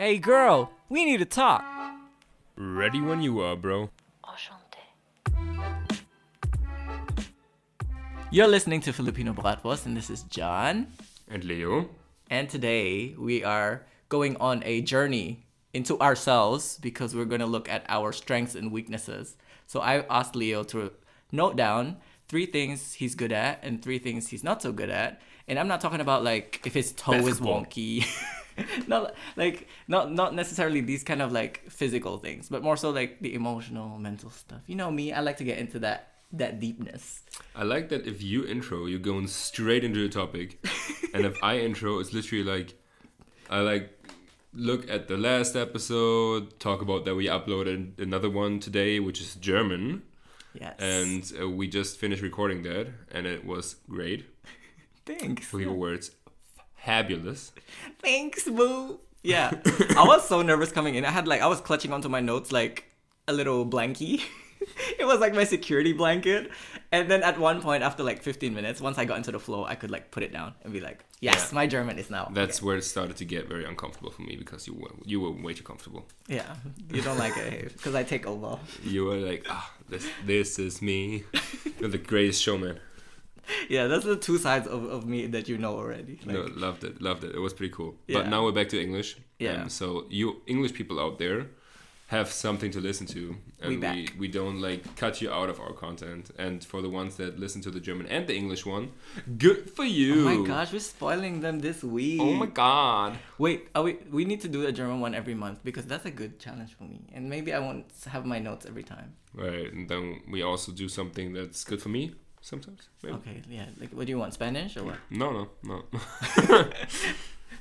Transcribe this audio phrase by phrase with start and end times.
[0.00, 1.62] Hey girl, we need to talk.
[2.56, 3.90] Ready when you are, bro.
[8.30, 10.86] You're listening to Filipino Bratwurst, and this is John.
[11.28, 11.90] And Leo.
[12.30, 15.44] And today we are going on a journey
[15.74, 19.36] into ourselves because we're going to look at our strengths and weaknesses.
[19.66, 20.92] So I asked Leo to
[21.30, 25.20] note down three things he's good at and three things he's not so good at.
[25.46, 27.60] And I'm not talking about like if his toe Basketball.
[27.60, 28.06] is wonky.
[28.86, 33.20] not like not not necessarily these kind of like physical things, but more so like
[33.20, 34.60] the emotional, mental stuff.
[34.66, 37.22] You know me, I like to get into that that deepness.
[37.54, 40.64] I like that if you intro, you're going straight into the topic.
[41.14, 42.74] and if I intro, it's literally like,
[43.48, 43.98] I like
[44.52, 49.34] look at the last episode, talk about that we uploaded another one today, which is
[49.36, 50.02] German.
[50.54, 50.74] Yes.
[50.80, 54.26] And uh, we just finished recording that, and it was great.
[55.06, 55.46] thanks.
[55.46, 56.10] For your words,
[56.84, 57.52] fabulous.
[58.02, 59.00] Thanks, boo.
[59.22, 59.50] Yeah.
[59.96, 61.04] I was so nervous coming in.
[61.04, 62.84] I had like I was clutching onto my notes like
[63.28, 64.22] a little blankie.
[64.98, 66.50] it was like my security blanket.
[66.92, 69.64] And then at one point after like 15 minutes, once I got into the flow,
[69.64, 71.54] I could like put it down and be like, "Yes, Yeah.
[71.54, 74.34] my German is now." That's okay." where it started to get very uncomfortable for me
[74.36, 76.08] because you were you were way too comfortable.
[76.26, 76.56] Yeah.
[76.92, 78.58] You don't like it because I take over.
[78.82, 81.24] You were like, ah, this this is me.
[81.78, 82.80] You're the greatest showman.
[83.68, 86.18] Yeah, that's the two sides of, of me that you know already.
[86.24, 87.34] Like, no, loved it, loved it.
[87.34, 87.94] It was pretty cool.
[88.06, 88.18] Yeah.
[88.18, 89.16] But now we're back to English.
[89.38, 89.62] Yeah.
[89.62, 91.46] Um, so you English people out there
[92.10, 95.60] have something to listen to, and We we, we don't like cut you out of
[95.60, 96.32] our content.
[96.38, 98.90] And for the ones that listen to the German and the English one,
[99.38, 100.28] good for you.
[100.28, 102.20] Oh my gosh, we're spoiling them this week.
[102.20, 103.16] Oh my god.
[103.38, 106.10] Wait, are we we need to do a German one every month because that's a
[106.10, 107.00] good challenge for me.
[107.14, 109.14] And maybe I won't have my notes every time.
[109.32, 112.88] Right, and then we also do something that's good for me sometimes.
[113.02, 113.14] Maybe.
[113.16, 113.66] Okay, yeah.
[113.78, 114.34] Like, what do you want?
[114.34, 114.96] Spanish or what?
[115.10, 115.84] No, no, no.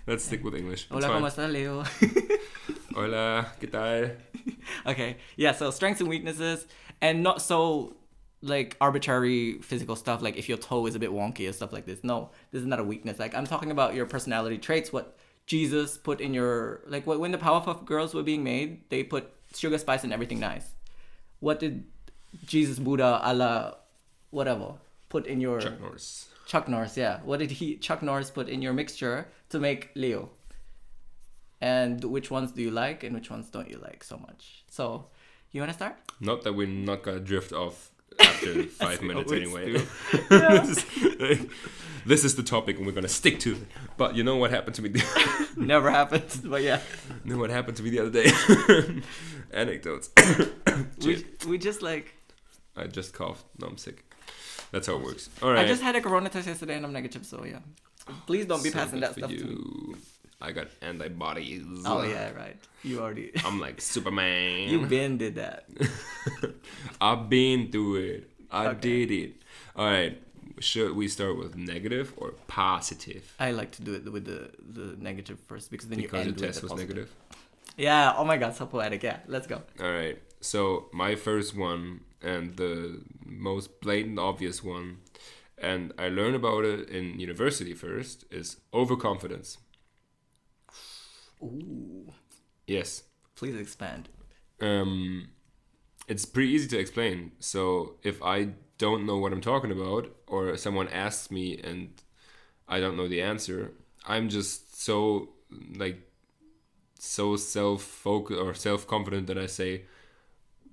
[0.08, 0.88] Let's stick with English.
[0.90, 1.84] It's Hola, ¿cómo estás, Leo?
[2.95, 4.12] Hola, ¿qué tal?
[4.85, 5.51] okay, yeah.
[5.51, 6.66] So strengths and weaknesses,
[7.01, 7.95] and not so
[8.41, 10.22] like arbitrary physical stuff.
[10.22, 12.03] Like if your toe is a bit wonky or stuff like this.
[12.03, 13.19] No, this is not a weakness.
[13.19, 14.91] Like I'm talking about your personality traits.
[14.94, 19.31] What Jesus put in your like when the Powerpuff Girls were being made, they put
[19.53, 20.75] sugar, spice, and everything nice.
[21.40, 21.85] What did
[22.46, 23.78] Jesus, Buddha, Allah,
[24.31, 24.73] whatever,
[25.09, 26.28] put in your Chuck Norris.
[26.45, 27.19] Chuck Norris, yeah.
[27.23, 30.29] What did he Chuck Norris put in your mixture to make Leo?
[31.62, 34.63] And which ones do you like and which ones don't you like so much?
[34.69, 35.07] So,
[35.51, 35.97] you want to start?
[36.19, 39.73] Not that we're not gonna drift off after five minutes anyway.
[40.29, 40.85] this,
[41.19, 41.46] is,
[42.06, 43.67] this is the topic and we're gonna stick to it.
[43.97, 44.90] But you know what happened to me?
[44.90, 46.79] The, Never happened, but yeah.
[47.25, 49.01] you know what happened to me the other day?
[49.51, 50.09] Anecdotes.
[51.03, 52.13] We, we just like
[52.75, 53.46] I just coughed.
[53.59, 54.09] No, I'm sick.
[54.72, 55.30] That's how it works.
[55.41, 55.66] All right.
[55.66, 57.59] I just had a corona test yesterday and I'm negative, so yeah.
[58.25, 59.41] Please don't be So passing that for stuff to me.
[59.52, 59.97] you.
[60.41, 61.63] I got antibodies.
[61.85, 62.56] Oh yeah, right.
[62.84, 64.69] You already I'm like Superman.
[64.69, 65.66] you been did that.
[67.02, 68.29] I've been through it.
[68.52, 68.79] I Okay.
[69.06, 69.34] did it.
[69.75, 70.22] All right.
[70.59, 73.34] Should we start with negative or positive?
[73.40, 76.41] I like to do it with the the negative first because then Because you the
[76.46, 76.96] end test with was the positive.
[76.96, 77.16] negative.
[77.78, 78.13] Yeah.
[78.18, 79.03] Oh my god, so poetic.
[79.03, 79.19] Yeah.
[79.28, 79.62] Let's go.
[79.79, 80.18] All right.
[80.41, 84.97] So my first one and the most blatant obvious one,
[85.57, 89.57] and I learned about it in university first, is overconfidence.
[91.41, 92.13] Ooh.
[92.68, 93.03] Yes.
[93.35, 94.09] Please expand.
[94.62, 95.29] Um,
[96.08, 97.31] it's pretty easy to explain.
[97.40, 101.90] So if I don't know what I'm talking about, or someone asks me and
[102.68, 103.74] I don't know the answer,
[104.06, 105.29] I'm just so
[105.75, 106.02] like
[107.00, 109.85] so self focused or self confident that I say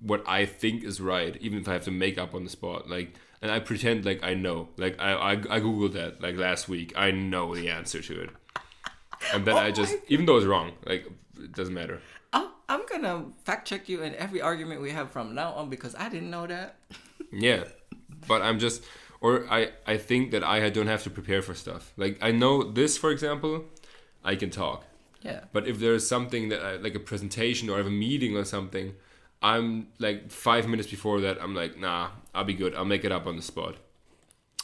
[0.01, 2.89] what I think is right, even if I have to make up on the spot.
[2.89, 4.69] Like, and I pretend like I know.
[4.77, 6.93] Like I I, I googled that like last week.
[6.97, 8.31] I know the answer to it,
[9.33, 11.07] and then oh I just even though it's wrong, like
[11.39, 12.01] it doesn't matter.
[12.33, 15.95] I'm, I'm gonna fact check you in every argument we have from now on because
[15.95, 16.77] I didn't know that.
[17.33, 17.65] Yeah,
[18.29, 18.85] but I'm just,
[19.21, 21.93] or I I think that I don't have to prepare for stuff.
[21.97, 23.65] Like I know this, for example,
[24.25, 24.85] I can talk.
[25.23, 25.41] Yeah.
[25.53, 28.45] But if there's something that I, like a presentation or I have a meeting or
[28.45, 28.95] something,
[29.43, 32.75] I'm like five minutes before that, I'm like, nah, I'll be good.
[32.75, 33.77] I'll make it up on the spot.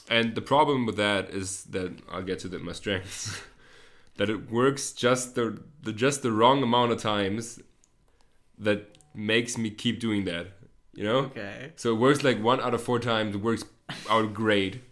[0.09, 3.41] And the problem with that is that I'll get to the, my strengths.
[4.17, 7.61] that it works just the, the just the wrong amount of times
[8.59, 10.49] that makes me keep doing that.
[10.95, 11.19] You know?
[11.19, 11.73] Okay.
[11.77, 13.35] So it works like one out of four times.
[13.35, 13.65] It works
[14.11, 14.83] out great,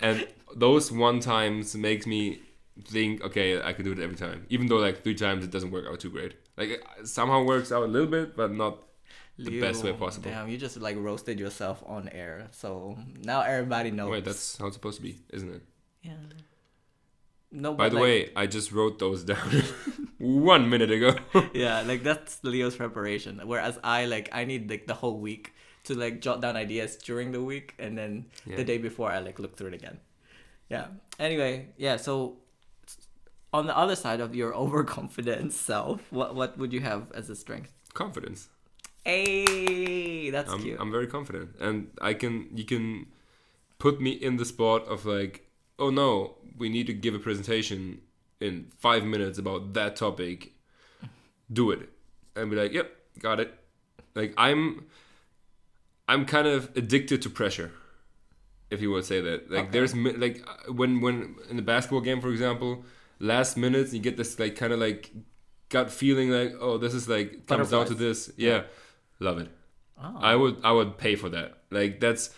[0.00, 2.40] and those one times makes me
[2.84, 4.46] think, okay, I can do it every time.
[4.48, 6.34] Even though like three times it doesn't work out too great.
[6.56, 8.78] Like it somehow works out a little bit, but not
[9.38, 10.30] the best way Leo, possible.
[10.30, 12.48] Damn, you just like roasted yourself on air.
[12.52, 14.10] So now everybody knows.
[14.10, 15.62] Wait, that's how it's supposed to be, isn't it?
[16.02, 16.12] yeah.
[17.52, 19.38] No, By but, the like, way, I just wrote those down
[20.18, 21.14] one minute ago.
[21.54, 23.40] yeah, like that's Leo's preparation.
[23.44, 25.54] Whereas I like I need like the whole week
[25.84, 28.56] to like jot down ideas during the week, and then Yeah.
[28.56, 30.00] the day before I like look through it again.
[30.68, 30.86] Yeah.
[31.20, 31.96] Anyway, yeah.
[31.96, 32.38] So
[33.52, 37.36] on the other side of your overconfident self, what what would you have as a
[37.36, 37.72] strength?
[37.94, 38.48] Confidence.
[39.06, 40.80] Hey, that's I'm, cute.
[40.80, 43.06] I'm very confident, and I can you can
[43.78, 45.46] put me in the spot of like,
[45.78, 48.00] oh no, we need to give a presentation
[48.40, 50.54] in five minutes about that topic.
[51.52, 51.88] Do it,
[52.34, 53.54] and be like, yep, got it.
[54.16, 54.86] Like I'm,
[56.08, 57.70] I'm kind of addicted to pressure,
[58.72, 59.48] if you would say that.
[59.48, 59.70] Like Okay.
[59.70, 62.84] there's like when when in the basketball game, for example,
[63.20, 65.12] last minutes you get this like kind of like
[65.68, 68.32] gut feeling like, oh, this is like comes down to this.
[68.36, 68.64] Yeah,
[69.20, 69.48] love it.
[70.02, 70.16] oh.
[70.20, 71.58] I would I would pay for that.
[71.70, 72.30] Like that's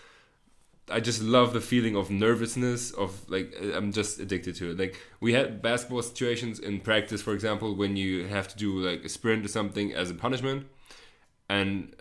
[0.91, 4.79] I just love the feeling of nervousness of like I'm just addicted to it.
[4.79, 9.05] Like we had basketball situations in practice, for example, when you have to do like
[9.05, 10.67] a sprint or something as a punishment,
[11.49, 11.95] and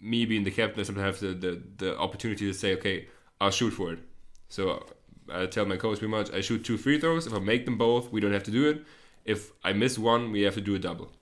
[0.00, 3.08] me being the captain, I sometimes have the, the the opportunity to say, okay,
[3.40, 3.98] I'll shoot for it.
[4.48, 4.86] So
[5.32, 7.26] I tell my coach pretty much, I shoot two free throws.
[7.26, 8.84] If I make them both, we don't have to do it.
[9.24, 11.12] If I miss one, we have to do a double.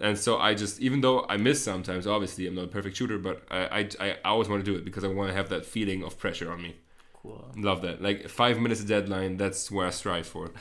[0.00, 3.18] And so I just, even though I miss sometimes, obviously I'm not a perfect shooter,
[3.18, 5.64] but I, I, I always want to do it because I want to have that
[5.66, 6.76] feeling of pressure on me.
[7.14, 7.50] cool.
[7.56, 8.00] Love that.
[8.00, 10.50] Like five minutes deadline, that's where I strive for.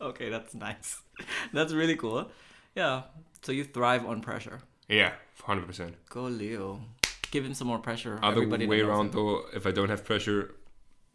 [0.00, 1.00] Okay, that's nice.
[1.52, 2.30] that's really cool.
[2.74, 3.04] Yeah.
[3.42, 4.60] So you thrive on pressure.
[4.88, 5.12] Yeah,
[5.42, 5.94] hundred percent.
[6.10, 6.80] Go Leo.
[7.30, 8.18] Give him some more pressure.
[8.22, 9.12] Other Everybody way around him.
[9.12, 10.54] though, if I don't have pressure,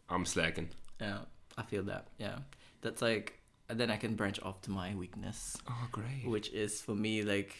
[0.08, 0.70] I'm slacking.
[1.00, 1.18] Yeah,
[1.56, 2.08] I feel that.
[2.18, 2.38] Yeah,
[2.80, 3.38] that's like,
[3.68, 6.26] then I can branch off to my weakness, Oh, great.
[6.26, 7.56] which is for me like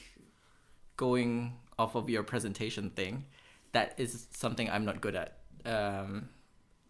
[0.97, 3.25] going off of your presentation thing.
[3.73, 5.39] That is something I'm not good at.
[5.65, 6.29] Um,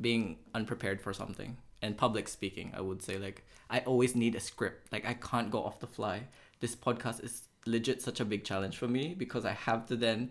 [0.00, 4.40] being unprepared for something and public speaking, I would say like I always need a
[4.40, 4.92] script.
[4.92, 6.22] Like I can't go off the fly.
[6.60, 10.30] This podcast is legit such a big challenge for me because I have to then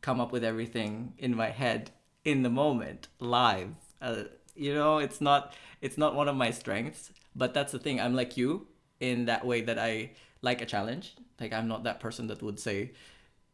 [0.00, 1.90] come up with everything in my head
[2.24, 3.70] in the moment live
[4.02, 4.22] uh,
[4.54, 8.14] you know it's not it's not one of my strengths but that's the thing i'm
[8.14, 8.66] like you
[9.00, 10.10] in that way that i
[10.42, 12.90] like a challenge like i'm not that person that would say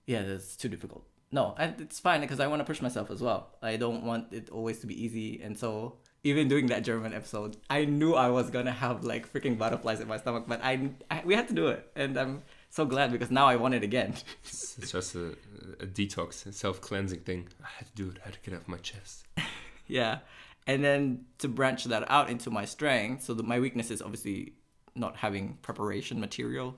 [0.07, 3.21] yeah that's too difficult no and it's fine because i want to push myself as
[3.21, 7.13] well i don't want it always to be easy and so even doing that german
[7.13, 10.91] episode i knew i was gonna have like freaking butterflies in my stomach but i,
[11.11, 13.83] I we had to do it and i'm so glad because now i want it
[13.83, 14.15] again
[14.45, 15.37] It's just a,
[15.81, 17.49] a detox, a self cleansing thing.
[17.63, 18.19] I had to do it.
[18.23, 19.27] I had to get it off my chest.
[19.87, 20.19] yeah
[20.67, 24.55] and then to branch that out into my strength so that my weakness is obviously
[24.95, 26.77] not having preparation material.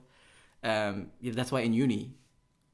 [0.63, 2.15] Um yeah, that's why in uni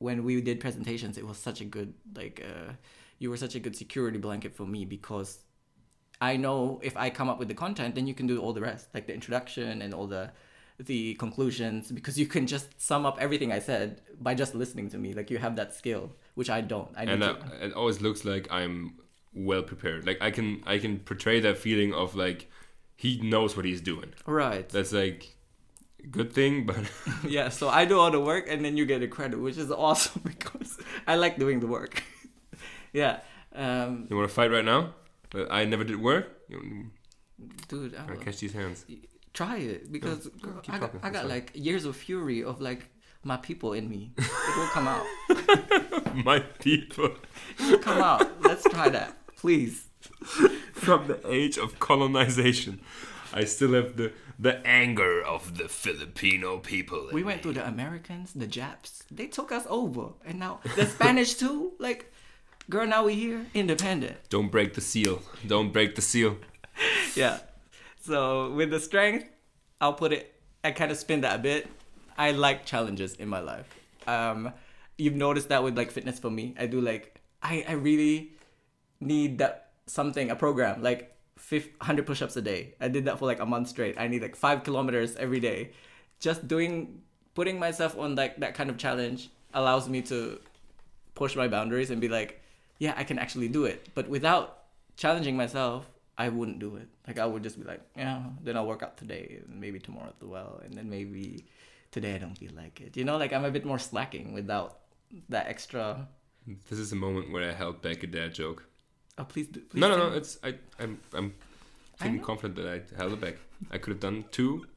[0.02, 2.74] when we did presentations it was such a good like uh
[3.20, 5.40] you were such a good security blanket for me because
[6.20, 8.62] i know if i come up with the content then you can do all the
[8.62, 10.32] rest like the introduction and all the
[10.80, 14.98] the conclusions because you can just sum up everything i said by just listening to
[14.98, 15.14] me.
[15.14, 16.90] Like you have that skill which i don't.
[16.96, 17.38] I and to.
[17.62, 18.96] it always looks like I'm
[19.34, 20.06] well prepared.
[20.06, 22.50] Like I can I can portray that feeling of like
[22.96, 24.14] he knows what he's doing.
[24.26, 25.36] right That's like
[26.10, 26.80] good thing, but
[27.28, 29.72] yeah, so I do all the work and then you get the credit, which is
[29.72, 32.04] awesome because I like doing the work.
[32.94, 33.20] yeah.
[33.54, 34.94] Um, you want to fight right now?
[35.50, 36.28] I never did work.
[37.68, 38.86] Dude, I to catch these hands?
[39.34, 42.88] try it because No, girl, I got, I got like years of fury of like
[43.24, 44.12] my people in me.
[44.18, 45.06] It will come out.
[46.26, 47.16] My people
[47.60, 48.44] It will come out.
[48.44, 49.88] Let's try that, please.
[50.74, 52.80] from the age of colonization.
[53.34, 57.10] I still have the the anger of the Filipino people.
[57.14, 59.04] We went through the Americans, the Japs.
[59.12, 61.74] They took us over, and now the Spanish too.
[61.78, 62.12] Like,
[62.70, 64.18] girl, now we here, independent.
[64.30, 65.22] Don't break the seal.
[65.46, 66.38] Don't break the seal.
[67.16, 67.40] yeah.
[68.02, 69.30] So with the strength,
[69.80, 70.34] I'll put it.
[70.64, 71.68] I kind of spin that a bit.
[72.18, 73.70] I like challenges in my life.
[74.08, 74.52] Um,
[74.98, 76.56] you've noticed that with like fitness for me.
[76.60, 78.32] I do like I I really
[79.02, 81.18] need that something a program like
[81.50, 82.76] 100 push-ups a day.
[82.80, 84.00] I did that for like a month straight.
[84.00, 85.72] I need like five kilometers every day.
[86.20, 87.02] Just doing
[87.34, 90.40] putting myself on like that kind of challenge allows me to
[91.16, 92.42] push my boundaries and be like,
[92.78, 93.90] yeah, I can actually do it.
[93.94, 94.64] But without
[94.98, 95.86] challenging myself,
[96.18, 96.88] I wouldn't do it.
[97.08, 100.14] Like I would just be like, yeah, then I'll work out today and maybe tomorrow
[100.22, 101.46] as well, and then maybe
[101.92, 102.96] today I don't feel like it.
[102.96, 104.80] You know, like I'm a bit more slacking without
[105.30, 106.08] that extra.
[106.70, 108.66] This is a moment where I held back a dad joke.
[109.22, 109.60] Oh, please do.
[109.62, 110.16] Please no, no, no.
[110.16, 110.56] It's I.
[110.80, 111.00] I'm.
[111.14, 111.34] I'm
[111.98, 113.36] feeling confident that I held it back.
[113.72, 114.66] I could have done two.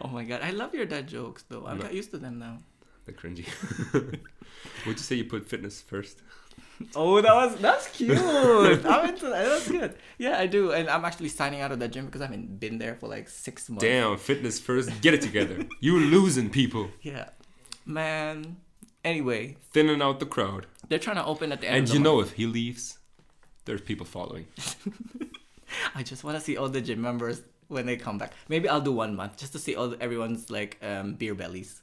[0.00, 1.66] Oh my god, I love your dad jokes though.
[1.66, 1.82] I'm No.
[1.84, 2.58] got used to them now.
[3.04, 3.46] They're cringy.
[4.86, 6.22] Would you say you put fitness first?
[6.94, 8.16] Oh, that was that's cute.
[8.16, 9.44] I'm into that.
[9.50, 9.94] That's good.
[10.16, 12.78] Yeah, I do, and I'm actually signing out of that gym because I haven't been
[12.78, 13.82] there for like six months.
[13.84, 14.88] Damn, fitness first.
[15.02, 15.56] Get it together.
[15.80, 16.88] you losing people.
[17.02, 17.30] Yeah,
[17.84, 18.56] man.
[19.04, 20.66] Anyway, Thinning out the crowd.
[20.88, 21.76] they're trying to open at the end.
[21.76, 22.14] And of the you month.
[22.16, 22.98] know, if he leaves,
[23.68, 24.46] there's people following.
[25.94, 28.32] I just want to see all the gym members when they come back.
[28.48, 31.82] Maybe I'll do one month just to see all everyone's like um, beer bellies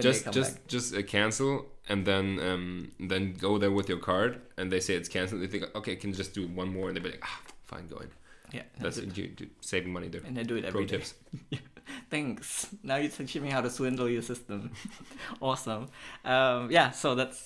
[0.00, 0.66] just just back.
[0.68, 4.94] just uh, cancel and then um then go there with your card and they say
[4.94, 7.40] it's canceled they think okay can just do one more and they be like ah
[7.64, 8.10] fine go in
[8.52, 10.98] Yeah, that's you, you saving money there and I do it pro every day.
[10.98, 11.14] tips
[12.10, 12.68] Thanks.
[12.82, 14.72] Now you're teaching me how to swindle your system.
[15.40, 15.88] awesome.
[16.24, 17.40] Um, yeah, so that's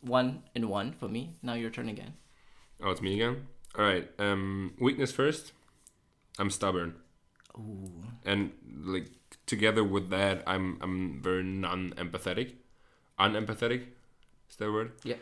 [0.00, 1.36] one in one for me.
[1.42, 2.14] Now your turn again.
[2.82, 3.46] Oh it's me again
[3.78, 5.52] all right um weakness first
[6.38, 6.94] i'm stubborn
[7.58, 8.04] Ooh.
[8.24, 8.52] and
[8.84, 9.06] like
[9.46, 12.52] together with that i'm i'm very non-empathetic
[13.18, 13.84] unempathetic
[14.50, 15.16] is that a word Yeah.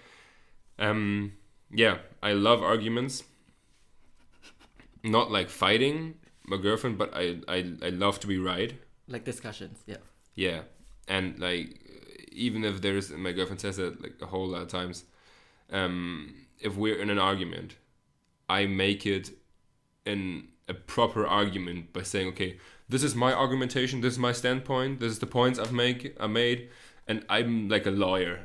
[0.78, 1.32] um
[1.70, 3.24] yeah i love arguments
[5.02, 6.14] not like fighting
[6.46, 8.74] my girlfriend but i i, I love to be right
[9.08, 9.82] Like discussions.
[9.86, 9.96] Yeah.
[10.34, 10.60] yeah
[11.08, 11.78] and like
[12.32, 15.04] even if there's my girlfriend says that like a whole lot of times
[15.70, 17.76] um if we're in an argument
[18.48, 19.30] i make it
[20.04, 25.00] in a proper argument by saying okay this is my argumentation this is my standpoint
[25.00, 26.68] this is the points i've make i made
[27.08, 28.40] and i'm like a lawyer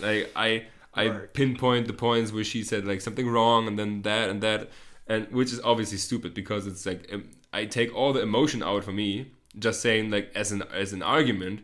[0.00, 1.32] like i i Right.
[1.32, 4.70] pinpoint the points where she said like something wrong and then that and that
[5.06, 7.12] and which is obviously stupid because it's like
[7.52, 11.02] i take all the emotion out for me just saying like as an as an
[11.02, 11.60] argument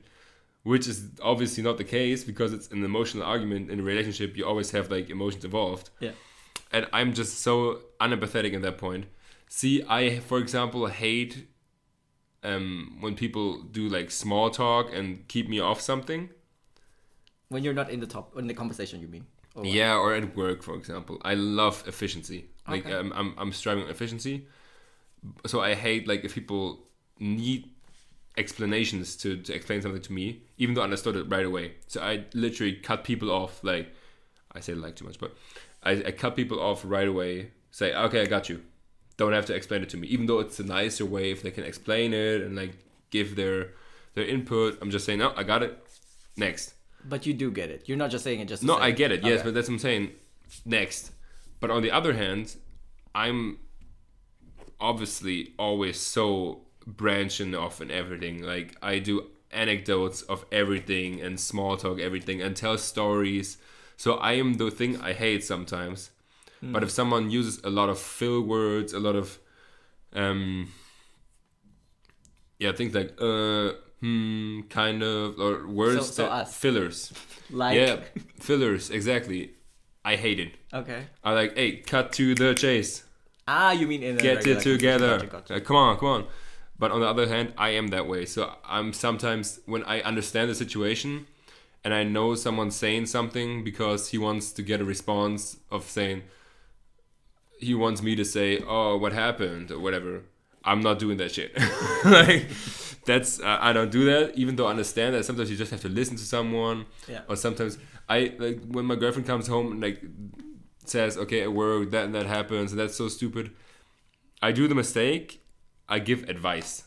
[0.65, 4.37] which is obviously not the case because it's an emotional argument in a relationship.
[4.37, 5.87] You always have like emotions involved.
[6.01, 6.13] Yeah.
[6.73, 7.55] and i'm just so
[8.01, 9.05] unempathetic at that point.
[9.49, 11.35] See i for example hate
[12.51, 13.47] um when people
[13.79, 16.23] do like small talk and keep me off something.
[17.53, 19.27] When you're not in the top in the conversation, you mean?
[19.55, 21.15] Or yeah or at work for example.
[21.23, 22.41] I love efficiency.
[22.67, 22.95] Like Okay.
[22.95, 24.35] um, I'm, I'm striving on efficiency.
[25.47, 26.65] So i hate like if people
[27.21, 27.61] need
[28.37, 32.01] explanations to, to explain something to me even though i understood it right away so
[32.01, 33.93] i literally cut people off like
[34.53, 35.37] i say like too much but
[35.85, 38.63] i, I cut people off right away say okay i got you
[39.17, 41.53] don't have to explain it to me even though it's a nicer way if they
[41.53, 42.73] can explain it and like
[43.11, 43.69] give their
[44.15, 45.79] their input i'm just saying no i got it
[46.37, 46.75] next
[47.07, 47.83] But you do get it.
[47.87, 48.63] You're not just saying it just.
[48.63, 49.21] no, I get it.
[49.23, 49.45] Yes, Okay.
[49.45, 50.05] but that's what I'm saying.
[50.65, 51.13] Next,
[51.61, 52.57] but on the other hand,
[53.15, 53.59] I'm
[54.81, 58.43] obviously always so branching off and everything.
[58.43, 63.59] Like I do anecdotes of everything and small talk everything and tell stories.
[63.97, 66.11] So I am the thing I hate sometimes.
[66.73, 69.39] But if someone uses a lot of fill words, a lot of
[70.15, 70.73] um
[72.59, 76.57] yeah, things like uh hmm kind of or words so us.
[76.57, 77.13] fillers.
[77.51, 77.77] like.
[77.77, 78.01] Yeah,
[78.41, 79.53] fillers, exactly.
[80.05, 80.53] I hate it.
[80.73, 81.07] Okay.
[81.23, 83.05] I like, hey, cut to the chase.
[83.49, 85.17] Ah, you mean in a Get it together.
[85.19, 85.55] Gotcha, gotcha.
[85.57, 86.27] Uh, come on, come on.
[86.85, 88.27] But on the other hand, I am that way.
[88.27, 88.41] So
[88.77, 91.27] I'm sometimes, when I understand the situation
[91.83, 96.25] and I know someone's saying something because he wants to get a response of saying,
[97.59, 100.25] he wants me to say, oh, what happened or whatever.
[100.63, 101.57] I'm not doing that shit.
[102.05, 102.49] like,
[103.07, 105.81] that's, uh, I don't do that, even though I understand that sometimes you just have
[105.83, 107.23] to listen to someone Yeah.
[107.31, 107.79] or sometimes
[108.11, 110.03] I like when my girlfriend comes home and like
[110.85, 113.53] says, "Okay, at work that and that happens and that's so stupid."
[114.43, 115.41] I do the mistake.
[115.89, 116.85] I give advice,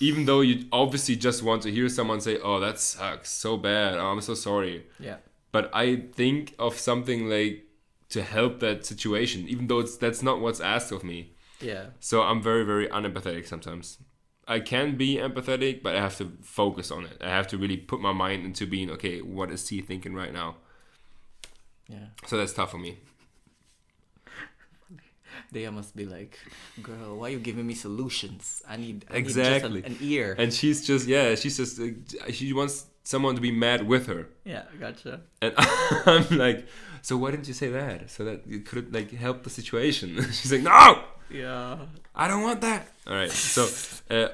[0.00, 3.98] even though you obviously just want to hear someone say, "Oh, that sucks so bad.
[3.98, 5.16] Oh, I'm so sorry." Yeah.
[5.52, 7.66] But I think of something like
[8.10, 11.32] to help that situation, even though it's that's not what's asked of me.
[11.60, 11.86] Yeah.
[12.00, 13.98] So I'm very, very unempathetic sometimes.
[14.48, 17.20] I can be empathetic, but I have to focus on it.
[17.20, 19.20] I have to really put my mind into being okay.
[19.20, 20.56] What is he thinking right now?
[21.88, 22.06] Yeah.
[22.26, 22.98] So that's tough for me.
[25.52, 26.38] They must be like,
[26.82, 28.62] girl, why are you giving me solutions?
[28.68, 29.82] I need I Exactly.
[29.82, 30.34] Need just a- an ear.
[30.38, 34.26] And she's just yeah, she's just uh, she wants someone to be mad with her,
[34.44, 35.20] yeah, gotcha.
[35.40, 35.54] and
[36.06, 36.66] I'm like,
[37.02, 38.10] so why didn't you say that?
[38.10, 40.08] So that it could like help the situation.
[40.32, 41.78] she's like, no, Yeah.
[42.14, 42.88] I don't want that.
[43.06, 43.30] All right.
[43.30, 43.68] So,
[44.10, 44.28] uh,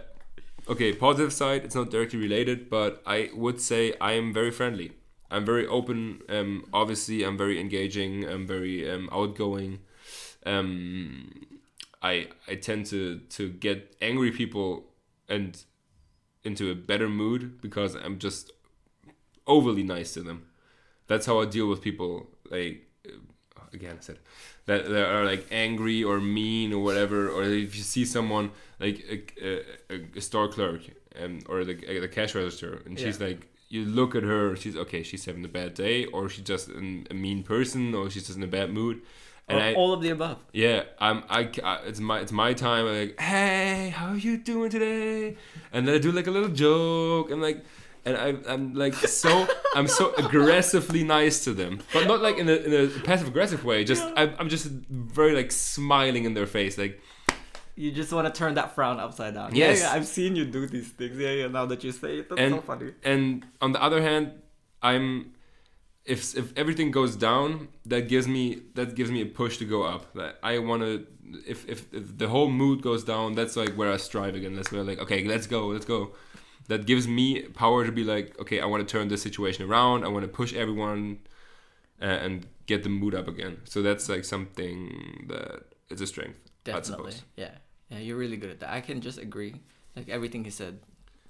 [0.69, 4.93] okay, positive side, it's not directly related, but I would say I am very friendly.
[5.31, 6.21] I'm very open.
[6.29, 8.25] Um, obviously, I'm very engaging.
[8.29, 9.81] I'm very um, outgoing.
[10.45, 11.31] Um,
[12.03, 14.85] I I tend to to get angry people
[15.29, 15.63] and
[16.45, 18.51] into a better mood because I'm just
[19.47, 20.47] overly nice to them.
[21.07, 22.29] That's how I deal with people.
[22.51, 24.19] Like uh, again, I said
[24.67, 27.29] that that are like angry or mean or whatever.
[27.29, 29.05] Or if you see someone like
[29.43, 29.63] a,
[29.95, 30.83] a, a store clerk
[31.23, 33.29] um, or the, the cash register, and she's Yeah.
[33.29, 36.69] like, you look at her, she's okay, she's having a bad day, or she's just
[36.69, 39.03] an, a mean person, or she's just in a bad mood.
[39.49, 40.39] And Or I, all of the above.
[40.53, 41.25] yeah, I'm.
[41.29, 41.81] I, I.
[41.87, 42.21] It's my.
[42.21, 42.87] It's my time.
[42.87, 45.37] I'm like, hey, how are you doing today?
[45.73, 47.31] And then I do like a little joke.
[47.31, 47.65] and like,
[48.05, 49.47] and I, I'm like so.
[49.75, 53.65] I'm so aggressively nice to them, but not like in a, in a passive aggressive
[53.65, 53.85] way.
[53.85, 57.01] Just I'm, I'm just very like smiling in their face, like
[57.75, 59.55] You just want to turn that frown upside down.
[59.57, 59.81] Yes.
[59.81, 61.19] Yeah, yeah, I've seen you do these things.
[61.19, 61.49] Yeah, yeah.
[61.49, 62.93] Now that you say it, that's and so funny.
[63.03, 64.33] and on the other hand,
[64.83, 65.33] I'm.
[66.05, 69.83] If, if everything goes down, that gives me that gives me a push to go
[69.85, 70.13] up.
[70.15, 71.07] That I want to.
[71.47, 74.55] If, if if the whole mood goes down, that's like where I strive again.
[74.57, 76.13] That's where like okay, let's go, let's go.
[76.69, 80.05] That gives me power to be like okay, I want to turn this situation around.
[80.05, 81.21] I want to push everyone,
[82.01, 83.61] uh, and get the mood up again.
[83.65, 86.39] So that's like something that is a strength.
[86.65, 87.15] Definitely.
[87.37, 87.51] Yeah.
[87.91, 88.71] Yeah, you're really good at that.
[88.71, 89.55] I can just agree.
[89.95, 90.81] Like everything he said,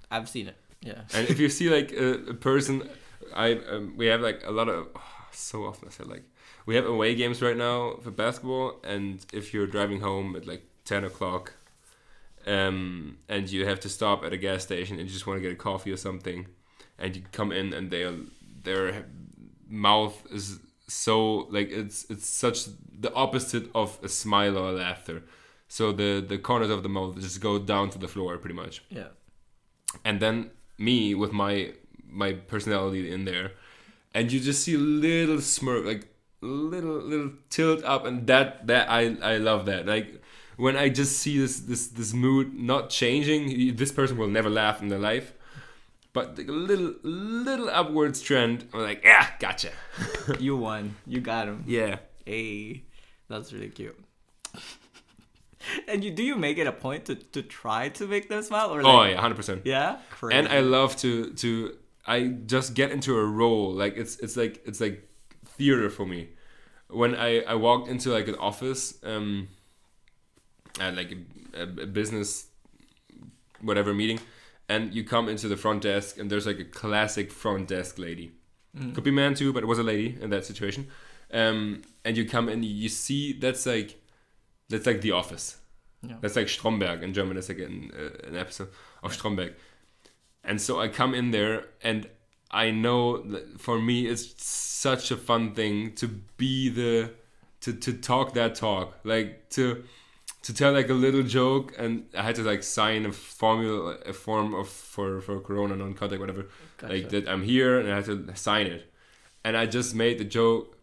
[0.09, 0.55] I've seen it.
[0.81, 1.01] Yeah.
[1.13, 2.89] And if you see like a, a person,
[3.35, 4.87] I um, we have like a lot of
[5.31, 6.23] so often I said like
[6.65, 10.63] we have away games right now for basketball, and if you're driving home at like
[10.85, 11.53] ten o'clock,
[12.45, 15.41] um, and you have to stop at a gas station and you just want to
[15.41, 16.47] get a coffee or something,
[16.97, 18.09] and you come in and they
[18.63, 19.05] their
[19.67, 22.65] mouth is so like it's it's such
[22.99, 25.23] the opposite of a smile or a laughter.
[25.67, 28.83] So the the corners of the mouth just go down to the floor pretty much
[28.89, 29.07] Yeah.
[30.05, 31.73] and then me with my
[32.13, 33.51] my personality in there
[34.13, 36.07] and you just see a little smirk like
[36.41, 40.21] little little tilt up and that that i i love that like
[40.57, 44.81] when i just see this this this mood not changing this person will never laugh
[44.81, 45.33] in their life
[46.11, 49.71] but the little little upwards trend i'm like yeah gotcha
[50.39, 50.95] You won.
[51.07, 51.63] You got him.
[51.67, 52.83] yeah Hey,
[53.27, 53.99] that's really cute.
[55.87, 58.73] and you do you make it a point to, to try to make them smile
[58.73, 60.37] or oh like, yeah 100% yeah Crazy.
[60.37, 64.61] and I love to to I just get into a role like it's it's like
[64.65, 65.07] it's like
[65.45, 66.29] theater for me.
[66.89, 69.49] When I I walked into like an office um
[70.79, 71.15] at like
[71.55, 72.47] a, a, business
[73.61, 74.19] whatever meeting
[74.67, 78.31] and you come into the front desk and there's like a classic front desk lady.
[78.93, 80.87] Could be man too, but it was a lady in that situation.
[81.31, 84.01] Um and you come and you see that's like
[84.69, 85.57] that's like the office.
[86.01, 86.15] Yeah.
[86.19, 87.35] That's like Stromberg in German.
[87.35, 88.69] That's like an, uh, an episode
[89.03, 89.53] of Stromberg.
[90.43, 92.09] And so I come in there, and
[92.51, 97.11] I know that for me it's such a fun thing to be the
[97.61, 99.83] to, to talk that talk, like to
[100.43, 104.13] to tell like a little joke, and I had to like sign a formula, a
[104.13, 106.47] form of for for Corona non-contact, whatever,
[106.81, 108.91] like that I'm here, and I had to sign it,
[109.43, 110.77] and I just made the joke.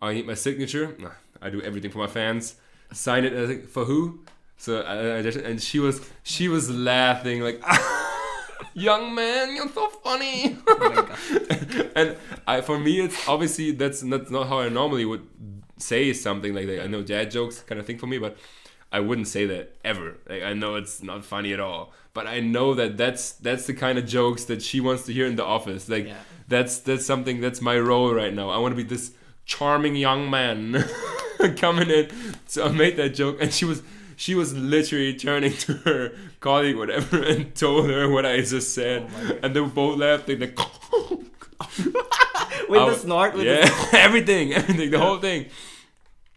[0.00, 0.94] I need my signature.
[1.40, 2.56] I do everything for my fans.
[2.92, 3.32] Sign it.
[3.48, 4.20] Think, for who?
[4.58, 7.62] So I, I just, and she was she was laughing like,
[8.74, 10.56] young man, you're so funny.
[10.66, 11.90] Oh my God.
[11.94, 12.16] and
[12.46, 15.26] I for me it's obviously that's not not how I normally would
[15.78, 16.82] say something like that.
[16.82, 18.36] I know dad jokes kind of thing for me, but
[18.92, 20.16] I wouldn't say that ever.
[20.28, 23.74] Like I know it's not funny at all, but I know that that's that's the
[23.74, 25.88] kind of jokes that she wants to hear in the office.
[25.88, 26.16] Like Yeah.
[26.48, 28.50] that's that's something that's my role right now.
[28.50, 29.12] I want to be this
[29.44, 30.84] charming young man
[31.56, 32.10] coming in.
[32.46, 33.82] So I made that joke, and she was
[34.16, 39.08] she was literally turning to her colleague, whatever, and told her what I just said,
[39.14, 40.26] Oh and they both laughed.
[40.26, 40.58] They like.
[42.68, 45.46] with I the snort with yeah, the, everything, everything, the whole thing.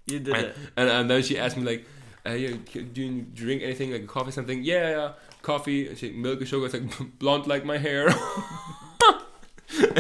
[0.06, 1.86] you did And, it and, and then she asked me like,
[2.26, 5.12] uh, yeah, "Do you drink anything like coffee, something?" Yeah, yeah,
[5.42, 5.88] coffee.
[5.88, 6.66] And she milk or sugar.
[6.66, 8.10] It's like blonde like my hair.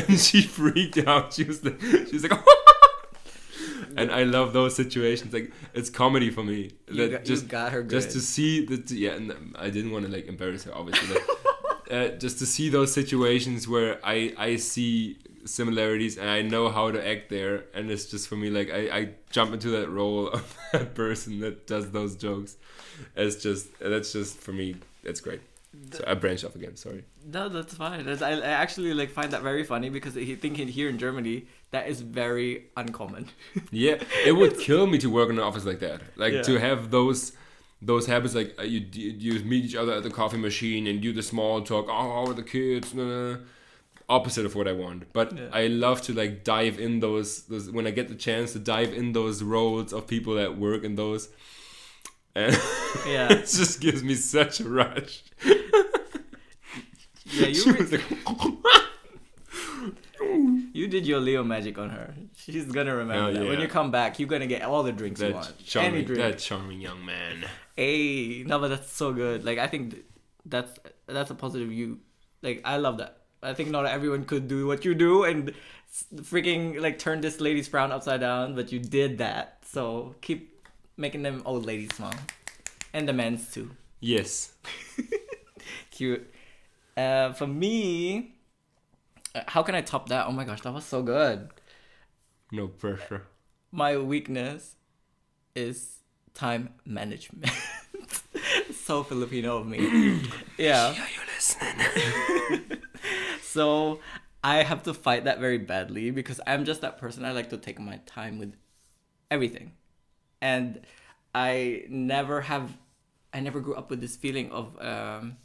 [0.07, 1.33] and she freaked out.
[1.33, 2.39] She was like, she was like.
[3.97, 5.33] And I love those situations.
[5.33, 6.71] Like it's comedy for me.
[6.87, 7.91] you, That got, just you got her good.
[7.91, 11.91] just to see that yeah and i didn't want to like embarrass her obviously but
[11.95, 16.91] uh, just to see those situations where i i see similarities and i know how
[16.91, 20.27] to act there and it's just for me like i i jump into that role
[20.29, 22.57] of that person that does those jokes
[23.15, 25.41] it's just that's just for me that's great
[25.91, 28.05] so i branched off again sorry No, that's fine.
[28.05, 30.97] That's, I, I actually like find that very funny because I think in, here in
[30.97, 33.27] Germany that is very uncommon.
[33.71, 36.01] Yeah, it would kill me to work in an office like that.
[36.15, 36.41] Like Yeah.
[36.43, 37.33] to have those
[37.81, 41.13] those habits, like uh, you you meet each other at the coffee machine and do
[41.13, 41.85] the small talk.
[41.87, 42.93] Oh, how are the kids?
[42.93, 43.37] Nah, nah.
[44.09, 45.49] Opposite of what I want, but Yeah.
[45.53, 48.91] I love to like dive in those those when I get the chance to dive
[48.91, 51.29] in those roles of people that work in those,
[52.35, 52.53] and
[53.07, 53.31] Yeah.
[53.33, 55.21] it just gives me such a rush.
[57.31, 58.01] Yeah, you re-
[60.73, 62.13] you did your Leo magic on her.
[62.35, 63.47] She's gonna remember Oh, that.
[63.47, 65.47] When you come back, you're gonna get all the drinks you that want.
[65.57, 66.21] Any charming, drink.
[66.21, 67.45] that charming young man.
[67.75, 69.43] Hey, no, but that's so good.
[69.45, 69.95] Like I think
[70.45, 70.77] that's
[71.07, 71.71] that's a positive.
[71.71, 71.99] You
[72.41, 73.17] like I love that.
[73.41, 75.53] I think not everyone could do what you do and
[76.15, 79.59] freaking like turn this lady's frown upside down, but you did that.
[79.65, 80.65] So keep
[80.97, 82.13] making them old ladies smile,
[82.93, 83.71] and the men's too.
[84.01, 84.53] Yes.
[85.91, 86.33] Cute.
[86.97, 88.35] Uh, for me,
[89.47, 90.27] how can I top that?
[90.27, 91.49] Oh my gosh, that was so good.
[92.51, 93.27] No pressure.
[93.71, 94.75] My weakness
[95.55, 95.99] is
[96.33, 97.51] time management.
[98.73, 100.21] so Filipino of me.
[100.57, 100.87] yeah.
[100.87, 102.77] Are you listening?
[103.49, 103.99] So
[104.43, 107.25] I have to fight that very badly because I'm just that person.
[107.25, 108.53] I like to take my time with
[109.31, 109.73] everything.
[110.39, 110.81] And
[111.33, 112.77] I never have
[113.33, 115.37] I never grew up with this feeling of um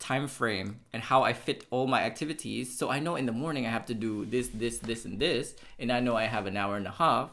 [0.00, 2.76] time frame and how I fit all my activities.
[2.76, 5.54] So I know in the morning I have to do this, this, this, and this,
[5.78, 7.30] and I know I have an hour and a half.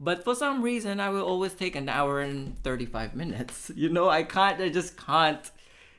[0.00, 3.70] But for some reason, I will always take an hour and 35 minutes.
[3.76, 5.48] You know, I can't, I just can't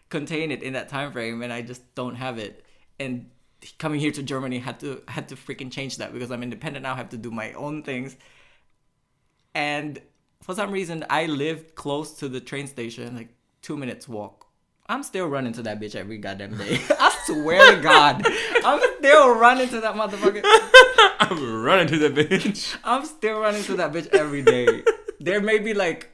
[0.09, 2.65] contain it in that time frame, and I just don't have it.
[2.99, 3.29] And
[3.77, 6.93] coming here to Germany had to had to freaking change that because I'm independent now.
[6.93, 8.17] I have to do my own things,
[9.53, 10.01] and
[10.41, 13.29] for some reason, I live close to the train station, like
[13.61, 14.40] two minutes walk.
[14.91, 16.77] I'm still running to that bitch every goddamn day.
[16.99, 18.27] I swear to God,
[18.65, 20.41] I'm still running to that motherfucker.
[21.21, 22.75] I'm running to the bitch.
[22.83, 24.83] I'm still running to that bitch every day.
[25.21, 26.09] There may be like,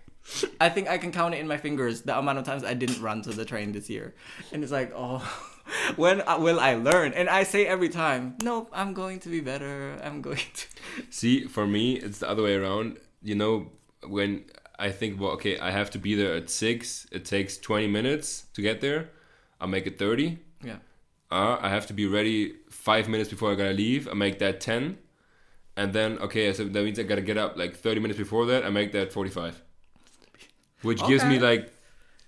[0.62, 3.02] I think I can count it in my fingers the amount of times I didn't
[3.02, 4.14] run to the train this year,
[4.52, 5.26] and it's like, oh,
[5.96, 7.14] when will I learn?
[7.14, 10.00] And I say every time, nope, I'm going to be better.
[10.04, 10.68] I'm going to.
[11.10, 13.00] See, for me, it's the other way around.
[13.24, 13.72] You know,
[14.06, 14.46] when
[14.80, 17.08] I think, well, okay, I have to be there at six.
[17.12, 19.10] It takes twenty minutes to get there.
[19.60, 20.40] I'll make it thirty.
[20.64, 20.78] Yeah.
[21.32, 24.08] Uh, I have to be ready five minutes before I gotta leave.
[24.08, 24.98] I make that ten,
[25.76, 28.64] and then okay, so that means I gotta get up like thirty minutes before that.
[28.66, 29.62] I make that forty-five,
[30.84, 31.74] which gives me like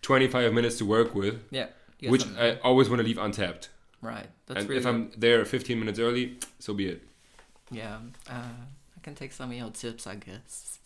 [0.01, 1.67] twenty-five minutes to work with, Yeah.
[2.01, 3.69] which some- I always want to leave untapped.
[4.01, 4.27] right.
[4.47, 7.03] That's and really if I'm there fifteen minutes early, so be it.
[7.71, 7.99] yeah.
[8.27, 8.49] Uh,
[8.99, 10.79] I can take some of your tips, I guess.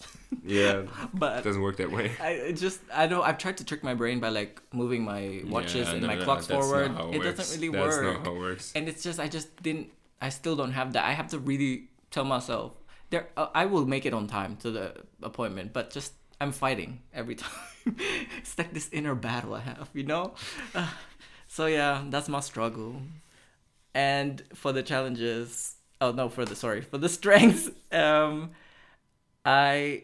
[0.46, 0.84] Yeah,
[1.16, 2.12] but it doesn't work that way.
[2.22, 5.42] I it just I know I've tried to trick my brain by like moving my
[5.48, 7.16] watches Yeah, and no, my no, clocks that's not forward.
[7.16, 7.38] It works.
[7.38, 8.18] doesn't really That's work.
[8.18, 8.72] not how it works.
[8.76, 9.90] and it's just I just didn't
[10.22, 11.06] I still don't have that.
[11.06, 12.74] I have to really tell myself
[13.10, 17.00] there uh, I will make it on time to the appointment, but just I'm fighting
[17.14, 17.96] every time.
[18.38, 20.36] it's like this inner battle I have, you know.
[20.76, 20.90] Uh,
[21.48, 23.02] so yeah, that's my struggle.
[23.96, 28.52] And for the challenges, oh no, for the sorry for the strengths, um,
[29.46, 30.04] I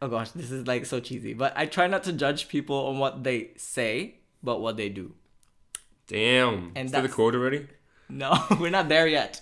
[0.00, 2.98] oh gosh, this is like so cheesy, but I try not to judge people on
[2.98, 5.14] what they say, but what they do.
[6.06, 6.72] Damn.
[6.74, 7.66] And Is that the quote already?
[8.08, 9.40] No, we're not there yet.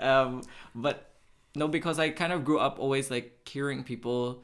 [0.00, 0.42] Um,
[0.74, 1.14] but
[1.54, 4.42] no, because I kind of grew up always like hearing people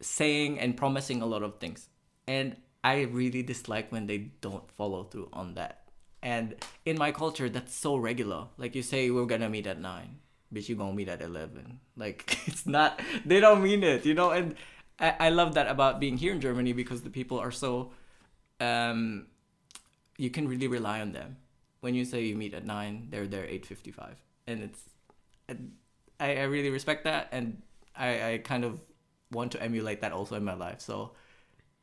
[0.00, 1.88] saying and promising a lot of things.
[2.26, 5.81] And I really dislike when they don't follow through on that.
[6.22, 6.54] And
[6.84, 8.46] in my culture, that's so regular.
[8.56, 10.20] Like you say, we're gonna meet at nine,
[10.54, 11.80] bitch, you gonna meet at eleven.
[11.96, 13.00] Like it's not.
[13.24, 14.30] They don't mean it, you know.
[14.30, 14.54] And
[15.00, 17.92] I, I love that about being here in Germany because the people are so.
[18.60, 19.26] Um,
[20.16, 21.38] you can really rely on them.
[21.80, 24.82] When you say you meet at nine, they're there eight fifty five, and it's.
[26.20, 27.60] I, I really respect that, and
[27.96, 28.80] I, I kind of
[29.32, 30.80] want to emulate that also in my life.
[30.80, 31.12] So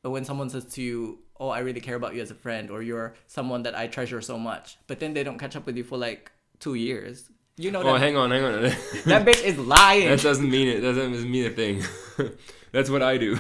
[0.02, 2.82] when someone says to you, "Oh, I really care about you as a friend," or
[2.82, 5.84] "You're someone that I treasure so much," but then they don't catch up with you
[5.84, 8.62] for like two years, you know that Oh, that hang on, hang on.
[9.06, 10.08] that bitch is lying.
[10.10, 10.80] that doesn't mean it.
[10.82, 11.84] Doesn't mean a thing.
[12.72, 13.36] That's what I do.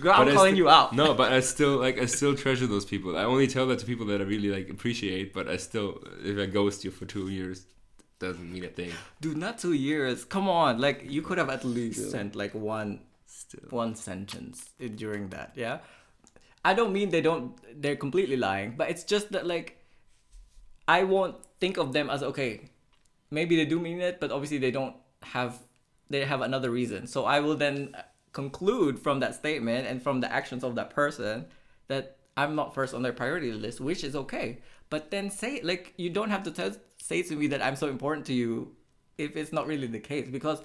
[0.00, 0.94] Girl, I'm I calling sti- you out.
[0.94, 3.16] No, but I still like I still treasure those people.
[3.16, 5.34] I only tell that to people that I really like appreciate.
[5.34, 7.66] But I still, if I ghost you for two years,
[8.20, 8.92] doesn't mean a thing.
[9.20, 10.24] Dude, not two years.
[10.24, 12.10] Come on, like you could have at least Still.
[12.12, 13.60] sent like one Still.
[13.70, 15.52] one sentence during that.
[15.56, 15.78] Yeah,
[16.64, 17.56] I don't mean they don't.
[17.80, 19.78] They're completely lying, but it's just that like
[20.86, 22.70] I won't think of them as okay.
[23.30, 25.58] Maybe they do mean it, but obviously they don't have.
[26.10, 27.06] They have another reason.
[27.06, 27.94] So I will then
[28.32, 31.46] conclude from that statement and from the actions of that person
[31.88, 34.58] that I'm not first on their priority list, which is okay.
[34.90, 37.88] But then say like you don't have to tell say to me that I'm so
[37.88, 38.74] important to you
[39.18, 40.62] if it's not really the case because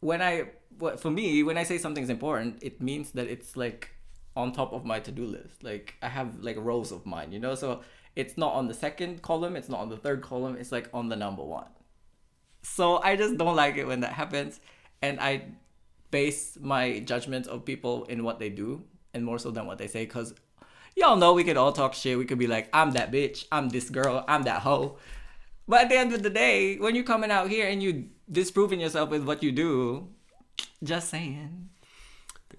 [0.00, 0.50] when I
[0.98, 3.95] for me when I say something's important, it means that it's like
[4.36, 5.62] on top of my to-do list.
[5.62, 7.54] Like I have like rows of mine, you know.
[7.54, 7.82] So
[8.14, 10.56] it's not on the second column, it's not on the third column.
[10.58, 11.68] It's like on the number one.
[12.62, 14.60] So I just don't like it when that happens,
[15.00, 15.44] and I
[16.10, 19.86] base my judgment of people in what they do and more so than what they
[19.86, 20.06] say.
[20.06, 20.34] Cause
[20.96, 22.18] y'all know we could all talk shit.
[22.18, 24.98] We could be like, I'm that bitch, I'm this girl, I'm that hoe.
[25.68, 28.80] But at the end of the day, when you're coming out here and you disproving
[28.80, 30.08] yourself with what you do,
[30.82, 31.70] just saying.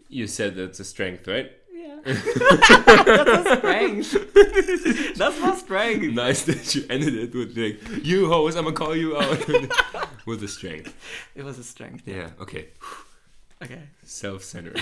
[0.09, 1.51] You said that's a strength, right?
[2.07, 2.13] Yeah.
[3.05, 5.17] That's a strength.
[5.17, 6.13] That's my strength.
[6.13, 9.47] nice that you ended it with like, you hoes, I'm gonna call you out
[10.25, 10.93] with the strength.
[11.35, 12.07] It was a strength.
[12.07, 12.67] Yeah, okay.
[13.63, 13.81] Okay.
[14.03, 14.79] Self-centered.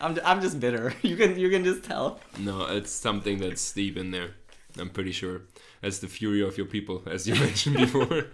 [0.00, 0.94] I'm, I'm just bitter.
[1.02, 2.20] You can you can just tell.
[2.38, 4.30] no, it's something that's deep in there.
[4.78, 5.42] I'm pretty sure.
[5.82, 8.26] That's the fury of your people, as you mentioned before.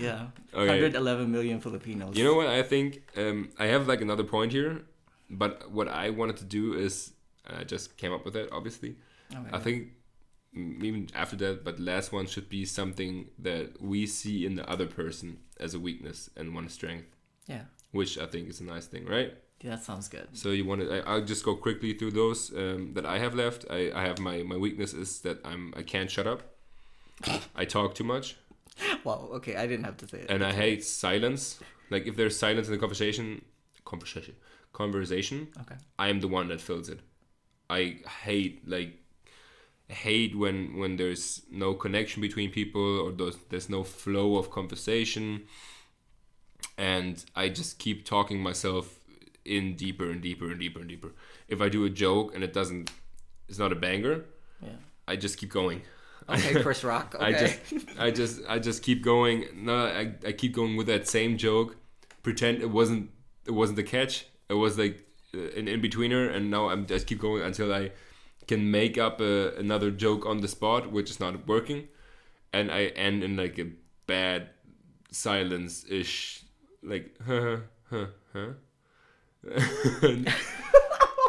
[0.00, 0.26] Yeah.
[0.54, 0.80] Okay.
[0.80, 2.16] 111 million Filipinos.
[2.16, 3.02] You know what I think?
[3.16, 4.82] Um, I have like another point here,
[5.28, 7.12] but what I wanted to do is
[7.46, 8.48] I just came up with it.
[8.52, 8.96] Obviously.
[9.52, 9.88] I think
[10.54, 14.86] even after that, but last one should be something that we see in the other
[14.86, 17.06] person as a weakness and one strength,
[17.46, 17.62] Yeah.
[17.92, 19.32] which I think is a nice thing, right?
[19.62, 20.28] Yeah, that sounds good.
[20.32, 20.92] So you want to?
[20.92, 23.64] I, I'll just go quickly through those um, that I have left.
[23.70, 26.40] I, I have my my weakness is that I'm I can't shut up.
[27.54, 28.36] I talk too much.
[29.04, 30.30] Well, okay, I didn't have to say it.
[30.30, 31.60] and I hate silence.
[31.90, 33.44] Like if there's silence in the conversation,
[33.84, 34.34] conversation,
[34.72, 35.76] conversation, Okay.
[35.98, 37.00] I am the one that fills it.
[37.72, 38.98] I hate like
[39.88, 45.44] hate when when there's no connection between people or there's there's no flow of conversation,
[46.76, 48.98] and I just keep talking myself
[49.44, 51.12] in deeper and deeper and deeper and deeper.
[51.48, 52.90] If I do a joke and it doesn't,
[53.48, 54.24] it's not a banger.
[54.60, 54.78] Yeah.
[55.08, 55.82] I just keep going.
[56.28, 57.14] Okay, Chris Rock.
[57.14, 57.24] Okay.
[57.24, 57.58] I just,
[57.98, 59.46] I just, I just keep going.
[59.54, 61.76] No, I, I keep going with that same joke.
[62.22, 63.10] Pretend it wasn't,
[63.46, 64.26] it wasn't the catch.
[64.48, 67.92] It was like Uh, an in betweener, and now I'm just keep going until I
[68.46, 71.88] can make up a, another joke on the spot, which is not working,
[72.52, 73.70] and I end in like a
[74.06, 74.50] bad
[75.10, 76.44] silence ish,
[76.82, 78.52] like huh huh huh.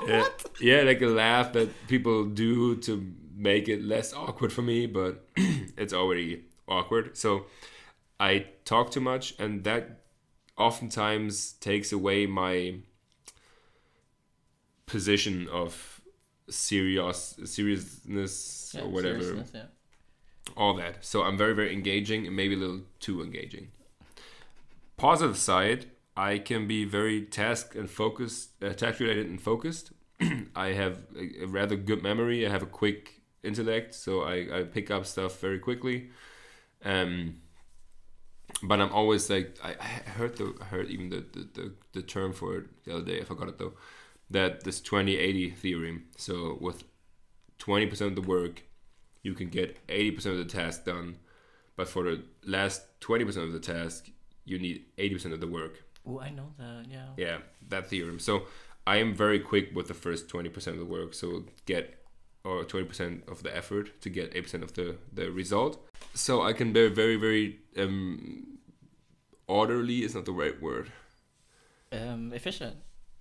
[0.07, 0.27] yeah,
[0.59, 5.25] yeah, like a laugh that people do to make it less awkward for me, but
[5.35, 7.17] it's already awkward.
[7.17, 7.45] So
[8.19, 10.01] I talk too much, and that
[10.57, 12.75] oftentimes takes away my
[14.85, 16.01] position of
[16.49, 19.63] serious seriousness Yeah, or whatever yeah.
[20.55, 21.03] all that.
[21.05, 23.71] So I'm very, very engaging and maybe a little too engaging.
[24.97, 29.91] Positive side, I can be very task and focused, uh, task related and focused.
[30.55, 32.45] I have a, a rather good memory.
[32.45, 36.09] I have a quick intellect, so I, I pick up stuff very quickly.
[36.85, 37.37] Um,
[38.61, 42.01] but I'm always like I, I heard the I heard even the, the, the, the
[42.01, 43.19] term for it the other day.
[43.21, 43.73] I forgot it though.
[44.29, 46.05] That this 20-80 theorem.
[46.17, 46.83] So with
[47.59, 48.63] 20% of the work,
[49.21, 51.17] you can get 80% of the task done.
[51.75, 54.09] But for the last 20% of the task,
[54.45, 55.83] you need 80% of the work.
[56.05, 56.85] Oh, I know that.
[56.89, 57.07] Yeah.
[57.17, 57.37] Yeah,
[57.69, 58.19] that theorem.
[58.19, 58.43] So
[58.85, 61.13] I am very quick with the first 20% of the work.
[61.13, 62.03] So get
[62.43, 65.81] or 20% of the effort to get 8% of the, the result.
[66.13, 68.57] So I can be very, very um,
[69.47, 70.91] orderly is not the right word.
[71.91, 72.75] Um, efficient,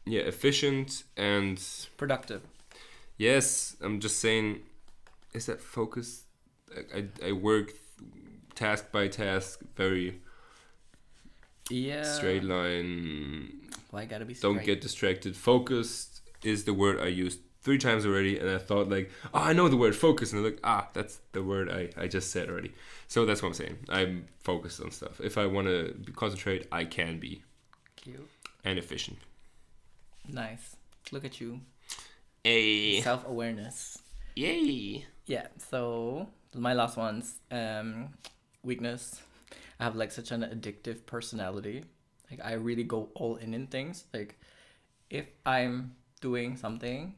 [0.04, 1.62] Yeah, efficient and
[1.96, 2.42] productive.
[3.16, 4.60] yes, I'm just saying,
[5.32, 6.24] is that focus?
[6.94, 7.72] I, I, I work
[8.54, 10.20] task by task, very
[11.70, 12.02] Yeah.
[12.02, 13.60] straight line.
[13.92, 14.66] Well, I gotta be don't straight.
[14.66, 15.36] get distracted.
[15.36, 19.52] Focused is the word I used three times already, and I thought like, oh, I
[19.52, 22.48] know the word focus, and I look, ah, that's the word I, I just said
[22.48, 22.72] already.
[23.06, 23.78] So that's what I'm saying.
[23.88, 25.20] I'm focused on stuff.
[25.20, 27.42] If I want to concentrate, I can be
[27.94, 28.28] Cute.
[28.64, 29.18] and efficient.
[30.28, 30.76] Nice.
[31.10, 31.60] Look at you.
[32.44, 33.98] A Self awareness.
[34.34, 35.04] yay!
[35.26, 35.46] Yeah.
[35.70, 38.10] So my last one's um,
[38.62, 39.20] weakness.
[39.78, 41.84] I have like such an addictive personality.
[42.30, 44.04] Like I really go all in in things.
[44.12, 44.38] Like
[45.10, 47.14] if I'm doing something,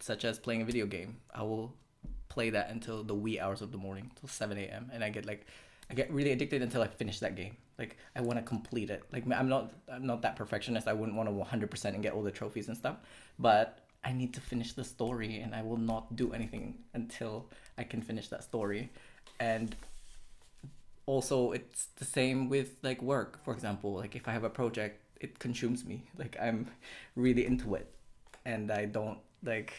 [0.00, 1.74] such as playing a video game, I will
[2.28, 4.90] play that until the wee hours of the morning, till seven a.m.
[4.92, 5.46] And I get like,
[5.90, 7.56] I get really addicted until I finish that game.
[7.78, 9.02] Like I want to complete it.
[9.12, 10.88] Like I'm not, I'm not that perfectionist.
[10.88, 12.96] I wouldn't want to one hundred percent and get all the trophies and stuff.
[13.38, 17.84] But I need to finish the story, and I will not do anything until I
[17.84, 18.90] can finish that story.
[19.40, 19.76] And
[21.06, 23.42] also, it's the same with like work.
[23.44, 26.04] For example, like if I have a project, it consumes me.
[26.16, 26.66] Like I'm
[27.16, 27.92] really into it,
[28.44, 29.72] and I don't like.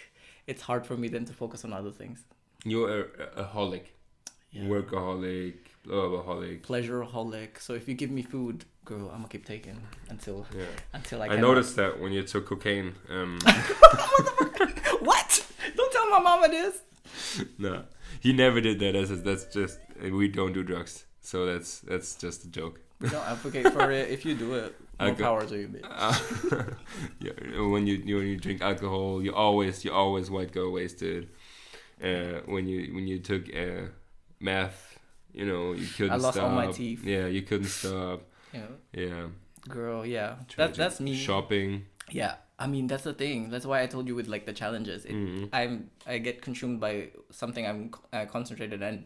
[0.48, 2.24] It's hard for me then to focus on other things.
[2.66, 3.84] You're a, a holic,
[4.52, 4.64] Yeah.
[4.64, 5.56] workaholic,
[5.88, 6.62] holic.
[6.62, 7.60] pleasureaholic.
[7.60, 10.66] So if you give me food, girl, I'm gonna keep taking until Yeah.
[10.94, 11.28] until I.
[11.28, 12.96] I noticed that when you took cocaine.
[13.10, 13.40] Um,
[15.02, 15.46] What?
[15.76, 16.82] Don't tell my mama this.
[17.58, 17.84] no,
[18.20, 18.94] he never did that.
[18.94, 21.06] That's that's just we don't do drugs.
[21.22, 22.80] So that's that's just a joke.
[23.00, 24.10] No, advocate for it.
[24.10, 25.86] If you do it, more go- power to you, bitch.
[25.90, 26.64] Uh,
[27.22, 31.30] yeah, when you, you when you drink alcohol, you always you always white go wasted.
[32.04, 33.88] Uh, when you when you took uh,
[34.40, 34.98] math,
[35.34, 36.12] you know you couldn't.
[36.14, 36.50] I lost stop.
[36.50, 37.04] all my teeth.
[37.04, 38.22] Yeah, you couldn't stop.
[38.54, 39.28] Know, Yeah,
[39.68, 40.36] girl, yeah.
[40.58, 41.16] That that's me.
[41.16, 41.86] Shopping.
[42.12, 43.50] Yeah, I mean, that's the thing.
[43.52, 45.06] That's why I told you with like the challenges.
[45.06, 45.46] It, Mm-hmm.
[45.54, 49.06] I'm I get consumed by something I'm uh, concentrated and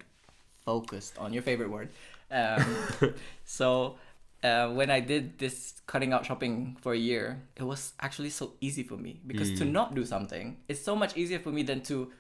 [0.66, 1.34] focused on.
[1.34, 1.90] Your favorite word.
[2.32, 2.64] Um,
[3.46, 3.98] so
[4.44, 8.54] uh, when I did this cutting out shopping for a year, it was actually so
[8.62, 9.58] easy for me because Mm.
[9.60, 12.12] to not do something is so much easier for me than to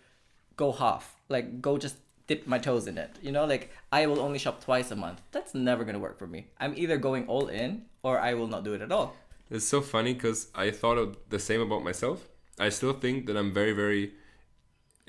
[0.58, 1.16] go half.
[1.30, 1.96] Like go just
[2.28, 3.12] dip my toes in it.
[3.22, 5.22] You know, like I will only shop twice a month.
[5.32, 6.48] That's never gonna work for me.
[6.60, 9.16] I'm either going all in or I will not do it at all.
[9.50, 12.28] It's so funny because I thought of the same about myself.
[12.60, 14.14] I still think that I'm very, very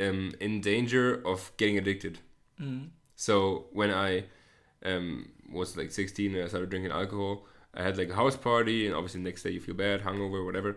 [0.01, 2.19] um, in danger of getting addicted.
[3.17, 4.25] So when I
[4.85, 8.87] um, was like 16 and I started drinking alcohol, I had like a house party,
[8.87, 10.77] and obviously next day you feel bad, hungover, whatever.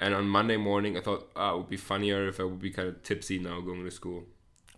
[0.00, 2.70] And on Monday morning, I thought, ah, it would be funnier if I would be
[2.70, 4.24] kind of tipsy now going to school.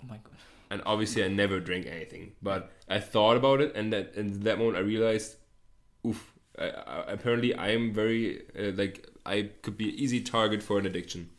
[0.03, 0.37] Oh my god.
[0.71, 4.59] And obviously, I never drank anything, but I thought about it, and that in that
[4.59, 5.37] moment, I realized,
[6.07, 6.33] oof.
[6.59, 10.79] I, I, apparently, I am very uh, like I could be an easy target for
[10.79, 11.31] an addiction,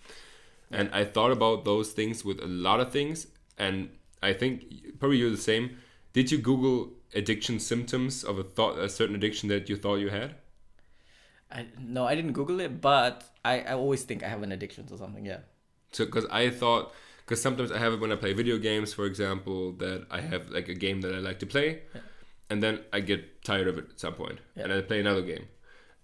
[0.69, 3.89] and I thought about those things with a lot of things, and
[4.21, 5.77] I think probably you're the same.
[6.13, 10.09] Did you Google addiction symptoms of a thought a certain addiction that you thought you
[10.09, 10.35] had?
[11.51, 14.85] I no, I didn't Google it, but I, I always think I have an addiction
[14.87, 15.25] to something.
[15.25, 15.39] Yeah.
[15.91, 16.93] So, because I thought,
[17.31, 20.49] because sometimes I have it when I play video games, for example, that I have
[20.49, 21.67] like a game that I like to play,
[22.49, 24.63] and then I get tired of it at some point, Yeah.
[24.65, 25.45] and I play another game.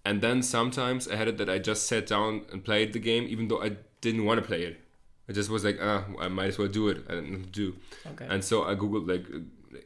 [0.06, 3.24] And then sometimes I had it that I just sat down and played the game,
[3.28, 4.80] even though I didn't want to play it.
[5.28, 6.98] I just was like, ah, I might as well do it.
[7.10, 7.76] I didn't know what to do.
[8.12, 8.26] Okay.
[8.32, 9.26] And so I googled like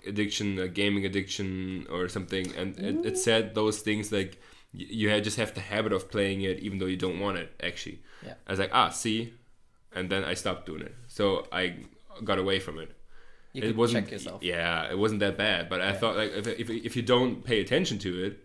[0.07, 4.33] addiction, gaming addiction, or something, and it, it said those things like
[4.72, 7.48] you just have the habit of playing it, even though you don't want it.
[7.68, 8.35] Actually, Yeah.
[8.46, 9.35] I was like, ah, see,
[9.94, 10.94] and then I stopped doing it.
[11.09, 11.74] So I
[12.24, 12.90] got away from it.
[13.52, 14.42] you it wasn't, check yourself.
[14.42, 15.68] Yeah, it wasn't that bad.
[15.68, 15.92] But I Yeah.
[16.00, 18.38] thought like if, if if you don't pay attention to it,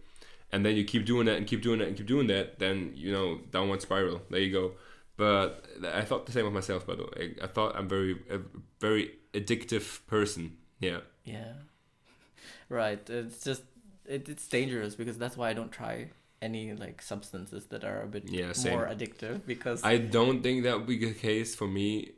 [0.52, 2.92] and then you keep doing that and keep doing that and keep doing that, then
[2.96, 4.22] you know downward spiral.
[4.30, 4.72] There you go.
[5.18, 6.86] But I thought the same of myself.
[6.86, 8.40] By the way, I, I thought I'm very a
[8.80, 10.58] very addictive person.
[10.80, 11.00] Yeah.
[11.26, 11.54] Yeah.
[12.70, 13.10] Right.
[13.10, 13.64] It's just
[14.06, 16.10] it, it's dangerous because that's why I don't try
[16.42, 20.78] any like substances that are a bit Yeah, more addictive because I don't think that
[20.78, 22.12] would be the case for me,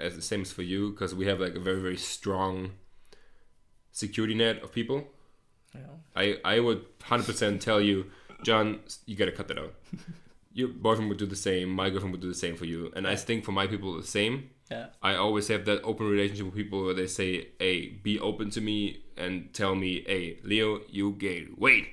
[0.00, 2.72] as the same as for you, because we have like a very very strong
[3.92, 5.04] security net of people.
[5.74, 8.06] know, I I would hundred percent tell you,
[8.42, 9.74] John, you gotta cut that out.
[10.52, 11.68] Your boyfriend would do the same.
[11.68, 14.06] My girlfriend would do the same for you, and I think for my people the
[14.06, 14.50] same.
[14.70, 14.86] yeah.
[15.02, 18.60] I always have that open relationship with people where they say, "Hey, be open to
[18.62, 21.88] me and tell me, hey, Leo, you gain weight.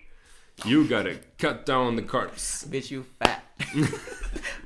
[0.65, 3.43] You gotta cut down the carbs." Bitch you fat.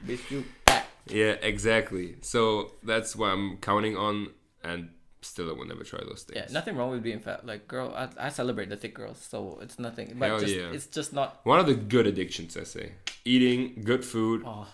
[0.06, 0.86] Bitch you fat.
[1.08, 2.16] Yeah, exactly.
[2.22, 4.32] So that's what I'm counting on,
[4.64, 4.90] and
[5.22, 6.36] still I will never try those things.
[6.38, 7.46] Yeah, nothing wrong with being fat.
[7.46, 10.16] Like girl, I, I celebrate the thick girls, so it's nothing.
[10.20, 10.72] But Hell just, yeah.
[10.72, 11.40] it's just not.
[11.44, 12.94] One of the good addictions, I say,
[13.26, 14.44] eating good food.
[14.46, 14.68] Oh,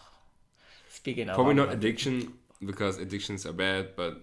[0.90, 2.34] speaking of, Probably not like- addiction
[2.66, 4.22] because addictions are bad, but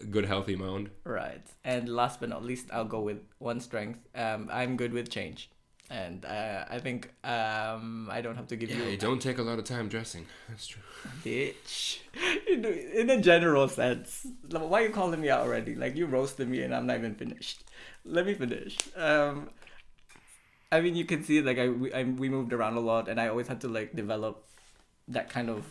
[0.00, 0.88] a good healthy amount.
[1.04, 1.46] Right.
[1.64, 4.00] And last but not least, I'll go with one strength.
[4.14, 5.50] Um, I'm good with change,
[5.90, 9.38] and uh, I think um, I don't have to give Yeah, you you don't take
[9.38, 10.26] a lot of time dressing.
[10.48, 10.82] That's true.
[11.24, 11.98] bitch.
[12.48, 15.74] In, in a general sense, why you calling me out already?
[15.74, 17.64] Like you roasted me, and I'm not even finished.
[18.04, 18.78] Let me finish.
[18.96, 19.50] Um,
[20.72, 23.20] I mean, you can see like I we, I we moved around a lot, and
[23.20, 24.44] I always had to like develop
[25.08, 25.64] that kind of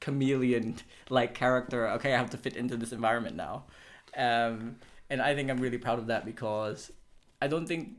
[0.00, 0.76] chameleon
[1.10, 1.88] like character.
[1.90, 3.64] Okay, I have to fit into this environment now,
[4.16, 4.76] um,
[5.10, 6.92] and I think I'm really proud of that because
[7.40, 7.96] I don't think.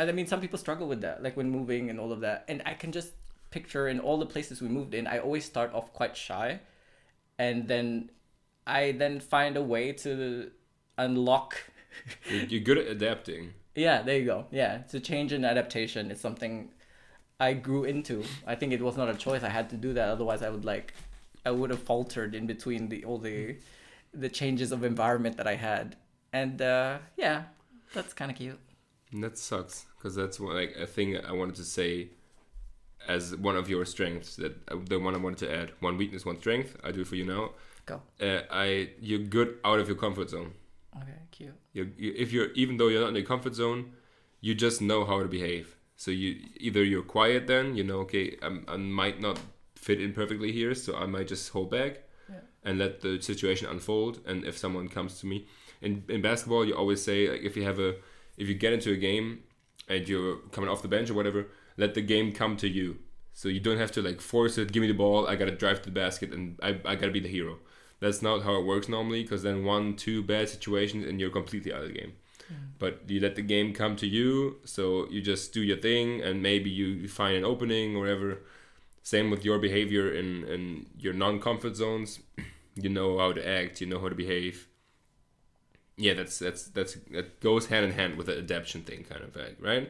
[0.00, 2.44] And I mean, some people struggle with that, like when moving and all of that.
[2.48, 3.12] And I can just
[3.50, 6.60] picture in all the places we moved in, I always start off quite shy,
[7.38, 8.10] and then
[8.66, 10.50] I then find a way to
[10.96, 11.56] unlock.
[12.30, 13.52] You're, good at adapting.
[13.74, 14.46] Yeah, there you go.
[14.50, 16.70] Yeah, to change and adaptation is something
[17.38, 18.24] I grew into.
[18.46, 19.42] I think it was not a choice.
[19.42, 20.08] I had to do that.
[20.08, 20.94] Otherwise, I would like,
[21.44, 23.56] I would have faltered in between the all the,
[24.14, 25.96] the changes of environment that I had.
[26.32, 27.42] And uh, yeah,
[27.92, 28.60] that's kind of cute.
[29.12, 32.08] And that sucks because that's what, like a thing I wanted to say
[33.08, 34.36] as one of your strengths.
[34.36, 35.72] That uh, the one I wanted to add.
[35.80, 36.76] One weakness, one strength.
[36.84, 37.50] I do it for you now.
[37.86, 38.02] Go.
[38.20, 40.52] Uh, I you're good out of your comfort zone.
[40.96, 41.54] Okay, cute.
[41.72, 43.92] you you, if you're even though you're not in your comfort zone,
[44.40, 45.76] you just know how to behave.
[45.96, 49.38] So you either you're quiet then you know okay I'm, I might not
[49.74, 51.92] fit in perfectly here, so I might just hold back
[52.28, 52.36] Yeah.
[52.64, 54.20] and let the situation unfold.
[54.26, 55.46] And if someone comes to me
[55.80, 57.94] in in basketball, you always say like if you have a
[58.40, 59.40] if you get into a game
[59.86, 62.98] and you're coming off the bench or whatever, let the game come to you.
[63.34, 64.72] So you don't have to like force it.
[64.72, 65.28] Give me the ball.
[65.28, 67.58] I gotta drive to the basket, and I, I gotta be the hero.
[68.00, 69.22] That's not how it works normally.
[69.22, 72.14] Because then one, two bad situations, and you're completely out of the game.
[72.50, 72.56] Mm.
[72.78, 74.56] But you let the game come to you.
[74.64, 78.38] So you just do your thing, and maybe you, you find an opening or whatever.
[79.02, 82.20] Same with your behavior in in your non-comfort zones.
[82.76, 83.80] You know how to act.
[83.80, 84.68] You know how to behave.
[86.04, 89.36] Yeah, that's that's that's that goes hand in hand with the adaptation thing, kind of,
[89.36, 89.86] like, right?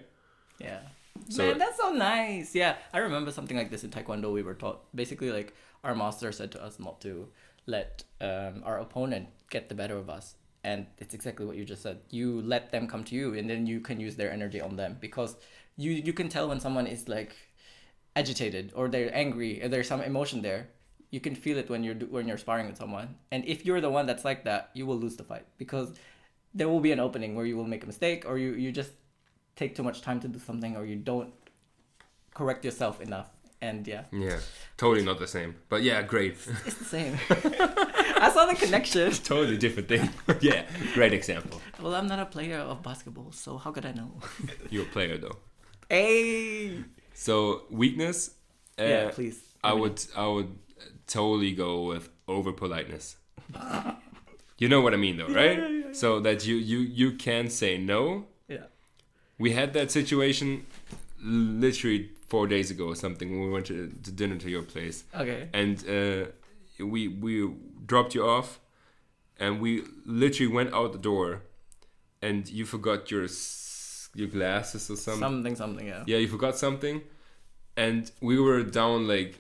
[0.58, 0.80] Yeah.
[1.28, 2.54] So- Man, that's so nice.
[2.54, 4.32] Yeah, I remember something like this in Taekwondo.
[4.32, 5.54] We were taught basically like
[5.84, 7.28] our master said to us not to
[7.66, 10.34] let um, our opponent get the better of us,
[10.64, 11.98] and it's exactly what you just said.
[12.11, 14.96] You let them come to you, and then you can use their energy on them
[15.00, 15.36] because
[15.76, 17.32] you you can tell when someone is like
[18.16, 20.68] agitated or they're angry or there's some emotion there.
[21.11, 23.90] You can feel it when you're when you're sparring with someone, and if you're the
[23.90, 25.92] one that's like that, you will lose the fight because
[26.54, 28.92] there will be an opening where you will make a mistake or you, you just
[29.56, 31.32] take too much time to do something or you don't
[32.34, 33.28] correct yourself enough
[33.61, 34.38] and yeah Yeah,
[34.76, 35.54] totally not the same.
[35.68, 36.32] But yeah, great.
[36.66, 37.18] it's the same
[38.22, 40.08] i saw the connection totally different thing.
[40.40, 41.61] yeah, great example.
[41.80, 44.11] well i'm not a player of basketball so how could i know
[44.70, 45.36] You're a player though.
[45.88, 46.84] hey
[47.14, 48.34] So weakness.
[48.78, 50.50] Uh, yeah please I would I would
[51.11, 53.16] totally go with over politeness.
[54.58, 55.94] you know what I mean though, right?
[55.96, 58.26] So that you you you can say no.
[58.48, 58.66] yeah
[59.38, 60.66] We had that situation
[61.22, 65.04] literally four days ago or something when we went to, to dinner to your place,
[65.22, 66.26] okay and uh,
[66.92, 67.32] we we
[67.90, 68.61] dropped you off,
[69.38, 71.42] and we literally went out the door,
[72.22, 73.26] and you forgot your
[74.14, 75.20] your glasses or something.
[75.20, 77.02] something something yeah Yeah, you forgot something,
[77.76, 79.32] and we were down like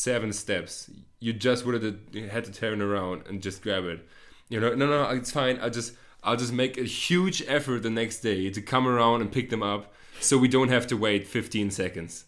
[0.00, 0.90] seven steps.
[1.18, 1.96] You just would have
[2.30, 4.06] had to turn around and just grab it.
[4.48, 5.58] You know, no, no, it's fine.
[5.60, 5.92] I just,
[6.24, 9.62] I'll just make a huge effort the next day to come around and pick them
[9.62, 12.24] up, so we don't have to wait 15 seconds.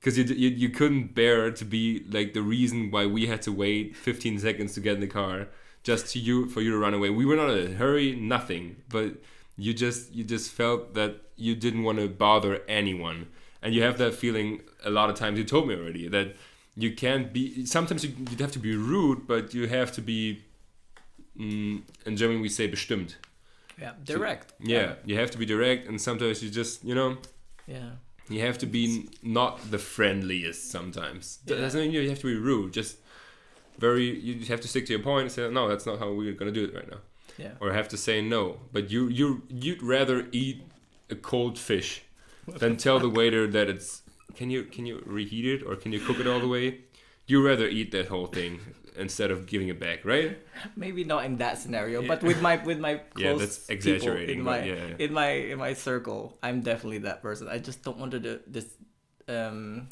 [0.00, 3.52] Because you, you, you couldn't bear to be like the reason why we had to
[3.52, 5.48] wait 15 seconds to get in the car
[5.82, 7.10] just to you for you to run away.
[7.10, 9.14] We were not in a hurry, nothing, but
[9.56, 13.28] you just you just felt that you didn't want to bother anyone,
[13.62, 15.38] and you have that feeling a lot of times.
[15.38, 16.34] You told me already that
[16.76, 17.66] you can't be.
[17.66, 20.42] Sometimes you you have to be rude, but you have to be.
[21.38, 23.16] Mm, in German, we say bestimmt.
[23.80, 27.16] yeah direct Yeah, you have to be direct, and sometimes you just you know
[27.66, 27.90] yeah
[28.30, 31.40] you have to be not the friendliest sometimes.
[31.46, 31.56] Yeah.
[31.56, 32.72] doesn't mean you have to be rude.
[32.72, 32.96] Just
[33.78, 36.32] very, you have to stick to your point and say, no, that's not how we're
[36.32, 36.98] gonna do it right now.
[37.38, 38.60] yeah Or have to say no.
[38.72, 40.62] But you, you, you'd rather eat
[41.10, 42.02] a cold fish
[42.46, 44.02] than tell the waiter that it's.
[44.34, 46.80] Can you can you reheat it or can you cook it all the way?
[47.26, 48.60] You rather eat that whole thing
[48.96, 50.36] instead of giving it back, right?
[50.76, 52.08] maybe not in that scenario Yeah.
[52.08, 55.04] but with my with my close Yeah, that's people exaggerating, in my yeah, yeah.
[55.04, 58.40] in my in my circle i'm definitely that person i just don't want to do
[58.46, 58.66] this
[59.28, 59.88] um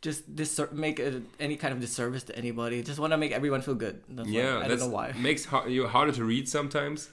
[0.00, 3.62] just dis- make a, any kind of disservice to anybody just want to make everyone
[3.62, 6.48] feel good that's why- yeah, i don't know why makes har- you harder to read
[6.48, 7.08] sometimes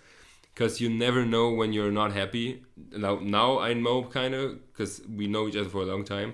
[0.60, 2.62] because you never know when you're not happy.
[2.92, 6.34] Now, now I know kind of because we know each other for a long time.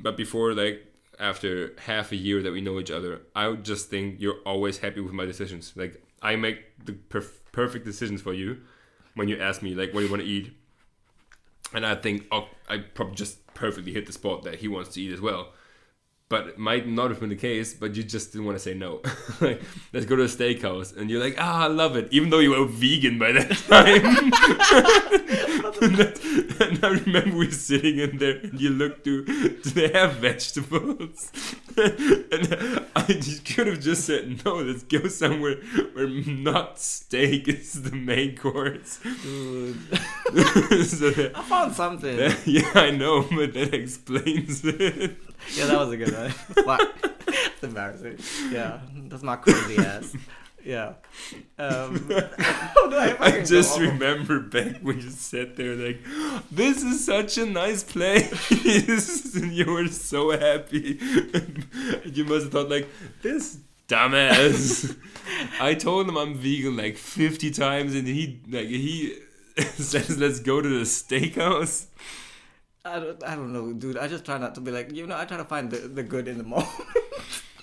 [0.00, 0.86] But before, like
[1.18, 4.78] after half a year that we know each other, I would just think you're always
[4.78, 5.72] happy with my decisions.
[5.74, 8.58] Like I make the perf- perfect decisions for you
[9.16, 10.52] when you ask me like what do you want to eat,
[11.74, 15.02] and I think oh I probably just perfectly hit the spot that he wants to
[15.02, 15.54] eat as well
[16.28, 18.74] but it might not have been the case, but you just didn't want to say
[18.74, 19.00] no.
[19.40, 19.62] like,
[19.94, 22.50] let's go to a steakhouse, and you're like, ah, I love it, even though you
[22.50, 24.32] were vegan by that time.
[26.60, 30.16] and I remember we were sitting in there, and you looked to, do they have
[30.16, 31.32] vegetables?
[31.76, 35.56] and I just could have just said, no, let's go somewhere
[35.94, 38.98] where not steak is the main course.
[38.98, 39.72] So
[41.10, 45.16] that, i found something yeah, I know, but that explains it.
[45.54, 46.34] Yeah that was a good one.
[46.64, 46.94] What?
[47.28, 48.18] It's embarrassing.
[48.52, 48.80] Yeah.
[49.08, 50.14] That's my crazy ass.
[50.64, 50.94] Yeah.
[51.58, 52.08] Um
[52.90, 56.00] I, I just remember back when you sat there like,
[56.50, 58.50] this is such a nice place,
[59.36, 60.98] and you were so happy.
[62.04, 62.88] you must have thought like,
[63.22, 63.58] this
[63.88, 64.96] dumbass.
[65.60, 69.18] I told him I'm vegan like 50 times, and he like he
[69.58, 71.86] says let's go to the steakhouse.
[72.88, 73.98] I don't, I don't know, dude.
[73.98, 76.02] I just try not to be like, you know, I try to find the, the
[76.02, 76.68] good in the moment.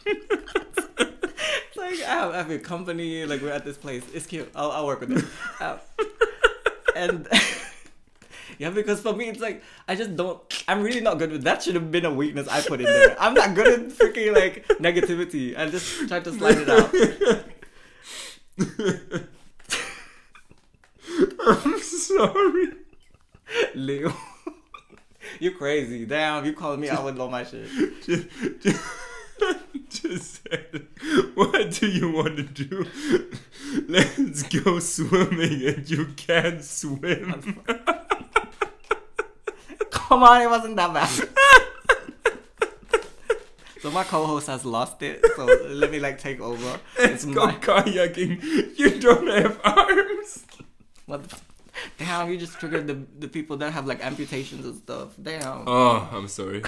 [0.05, 4.03] it's like, I have, I have a company, like, we're at this place.
[4.13, 4.49] It's cute.
[4.55, 5.25] I'll, I'll work with it.
[5.59, 5.77] Uh,
[6.95, 7.27] and,
[8.59, 11.63] yeah, because for me, it's like, I just don't, I'm really not good with that.
[11.63, 13.15] Should have been a weakness I put in there.
[13.19, 15.57] I'm not good at freaking, like, negativity.
[15.57, 16.93] I just try to slide it out.
[21.47, 22.67] I'm sorry.
[23.75, 24.13] Leo.
[25.39, 26.05] You crazy.
[26.05, 27.67] Damn, you calling me out with all my shit.
[28.03, 28.27] Just,
[28.61, 28.83] just,
[29.89, 30.87] just said,
[31.35, 32.85] what do you want to do?
[33.87, 37.59] Let's go swimming, and you can't swim.
[39.91, 41.29] Come on, it wasn't that bad.
[43.81, 45.23] So my co-host has lost it.
[45.35, 46.79] So let me like take over.
[46.97, 48.77] Let's It's go my- kayaking.
[48.79, 50.43] You don't have arms.
[51.05, 51.35] What the,
[51.97, 55.15] damn, you just triggered the the people that have like amputations and stuff.
[55.21, 55.63] Damn.
[55.67, 56.63] Oh, I'm sorry.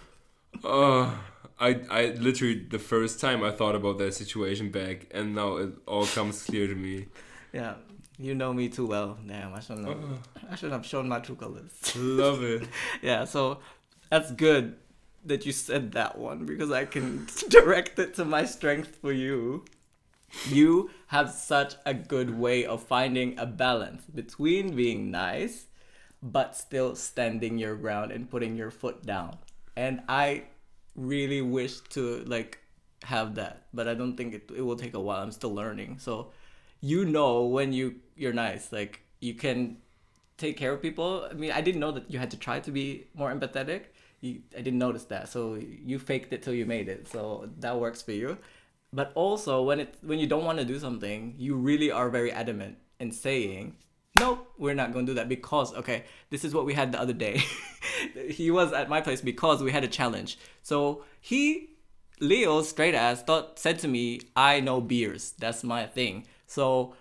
[0.64, 1.18] oh,
[1.60, 5.70] I I literally the first time I thought about that situation back, and now it
[5.86, 7.06] all comes clear to me.
[7.52, 7.74] Yeah,
[8.18, 9.18] you know me too well.
[9.26, 10.16] Damn, I shouldn't have, uh.
[10.50, 11.72] I shouldn't have shown my true colors.
[11.96, 12.68] Love it.
[13.02, 13.60] yeah, so
[14.10, 14.76] that's good
[15.24, 19.64] that you said that one because I can direct it to my strength for you.
[20.48, 25.66] You have such a good way of finding a balance between being nice
[26.22, 29.38] but still standing your ground and putting your foot down.
[29.76, 30.44] And I
[30.96, 32.58] really wish to like
[33.04, 35.22] have that, but I don't think it, it will take a while.
[35.22, 35.98] I'm still learning.
[36.00, 36.32] So
[36.80, 39.78] you know when you you're nice, like you can
[40.36, 41.28] take care of people.
[41.30, 43.84] I mean, I didn't know that you had to try to be more empathetic.
[44.20, 45.28] You, I didn't notice that.
[45.28, 47.06] So you faked it till you made it.
[47.08, 48.38] So that works for you.
[48.92, 52.32] But also when it when you don't want to do something, you really are very
[52.32, 53.76] adamant in saying,
[54.18, 57.00] "Nope, we're not going to do that because okay, this is what we had the
[57.00, 57.42] other day."
[58.30, 60.38] he was at my place because we had a challenge.
[60.62, 61.70] So he
[62.20, 65.34] Leo straight ass thought said to me, "I know beers.
[65.38, 66.94] That's my thing." So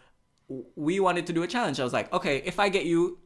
[0.76, 1.80] we wanted to do a challenge.
[1.80, 3.20] I was like, "Okay, if I get you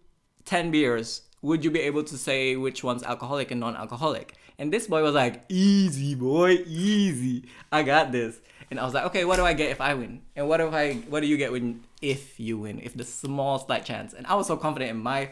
[0.45, 4.86] 10 beers, would you be able to say which one's alcoholic and non-alcoholic?" And this
[4.86, 7.49] boy was like, "Easy, boy, easy.
[7.72, 8.39] I got this."
[8.72, 10.22] And I was like, "Okay, what do I get if I win?
[10.36, 12.80] And what if I what do you get when if you win?
[12.80, 15.32] If the small slight chance?" And I was so confident in my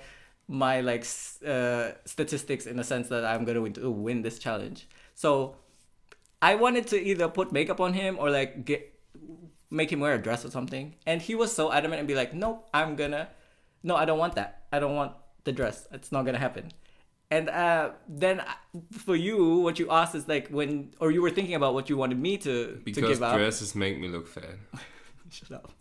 [0.49, 1.05] my like
[1.47, 4.87] uh, statistics in the sense that I'm gonna win, to win this challenge.
[5.15, 5.55] So
[6.41, 8.93] I wanted to either put makeup on him or like get
[9.71, 10.95] make him wear a dress or something.
[11.05, 13.29] And he was so adamant and be like, "Nope, I'm gonna
[13.81, 14.67] No, I don't want that.
[14.73, 15.13] I don't want
[15.45, 15.87] the dress.
[15.91, 16.73] It's not to happen."
[17.31, 18.53] And uh, then uh,
[18.91, 21.95] for you, what you asked is like when, or you were thinking about what you
[21.95, 23.37] wanted me to to Because give up.
[23.37, 24.57] dresses make me look fat.
[25.29, 25.71] Shut up.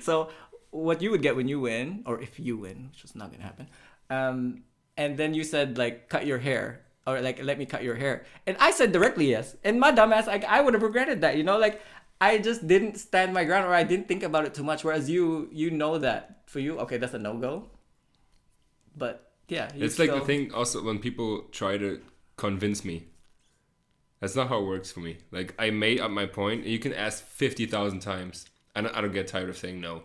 [0.00, 0.30] So
[0.70, 3.42] what you would get when you win, or if you win, which is not gonna
[3.42, 3.66] happen,
[4.10, 4.62] um,
[4.96, 8.24] and then you said like cut your hair, or like let me cut your hair,
[8.46, 11.42] and I said directly yes, and my dumbass like I would have regretted that, you
[11.42, 11.82] know, like
[12.20, 14.84] I just didn't stand my ground, or I didn't think about it too much.
[14.84, 17.66] Whereas you, you know that for you, okay, that's a no go.
[18.96, 22.00] But yeah, It's like the thing also when people try to
[22.36, 23.06] convince me.
[24.20, 25.18] That's not how it works for me.
[25.30, 26.64] Like I made up my point.
[26.64, 30.04] You can ask fifty thousand times, and I don't get tired of saying no.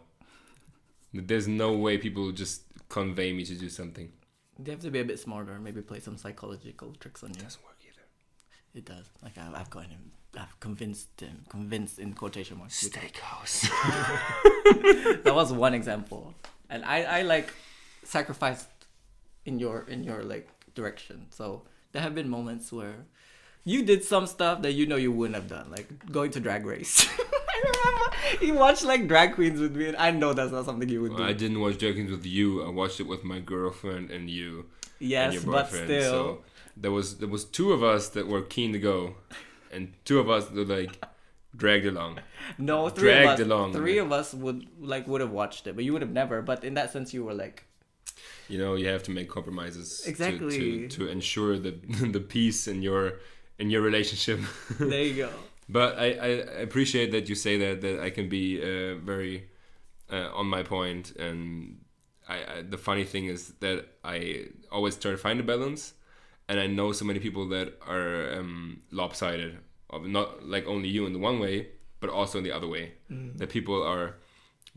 [1.13, 4.11] There's no way people just convey me to do something.
[4.59, 7.35] They have to be a bit smarter, maybe play some psychological tricks on you.
[7.39, 8.05] It doesn't work either.
[8.73, 9.05] It does.
[9.21, 12.89] Like I've, I've gotten him, I've convinced him, convinced in quotation marks.
[12.89, 13.69] Steakhouse.
[15.23, 16.33] that was one example
[16.69, 17.53] and i i like
[18.03, 18.67] sacrificed
[19.47, 22.97] in your in your like direction so there have been moments where
[23.63, 26.65] you did some stuff that you know you wouldn't have done like going to drag
[26.65, 26.93] race
[27.55, 30.87] i remember you watched like drag queens with me and i know that's not something
[30.89, 32.63] you would do I didn't watch drag queens with you.
[32.63, 34.65] I watched it with my girlfriend and you
[34.99, 36.43] yes and your but still So
[36.75, 39.15] there was there was two of us that were keen to go,
[39.71, 40.93] and two of us that like
[41.55, 42.19] dragged along.
[42.59, 44.05] no three of dragged us along, three man.
[44.05, 46.73] of us would like would have watched it but you would have never but in
[46.75, 47.63] that sense you were like
[48.49, 50.57] You know, you have to make compromises to- Exactly.
[50.57, 51.71] to, to, ensure the
[52.15, 53.19] the peace in your
[53.59, 54.39] in your relationship.
[54.79, 55.29] there you go
[55.69, 56.27] But I, I
[56.67, 59.49] appreciate that you say that that I can be uh, very
[60.11, 61.79] uh, on my point, and
[62.29, 65.93] I, I the funny thing is that I always try to find a balance,
[66.47, 69.57] and I know so many people that are um, lopsided,
[69.89, 71.67] of not like only you in the one way,
[71.99, 72.93] but also in the other way.
[73.39, 74.15] That people are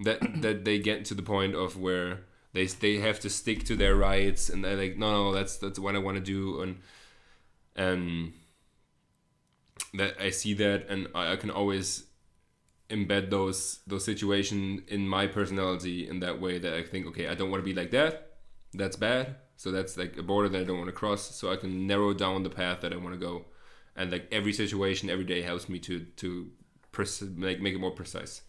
[0.05, 3.77] that that they get to the point of where they they have to stick to
[3.77, 6.79] their rights, and they're like, no, no, that's that's what I want to do, and
[7.77, 8.33] and
[9.95, 12.05] that I see that and I, I can always
[12.89, 17.35] embed those those situations in my personality in that way that I think okay I
[17.35, 18.31] don't want to be like that
[18.75, 19.37] that's bad.
[19.57, 21.35] So that's like a border that I don't want to cross.
[21.35, 23.47] So I can narrow down the path that I want to go.
[23.97, 26.51] And like every situation every day helps me to to
[26.93, 28.43] pres- like make it more precise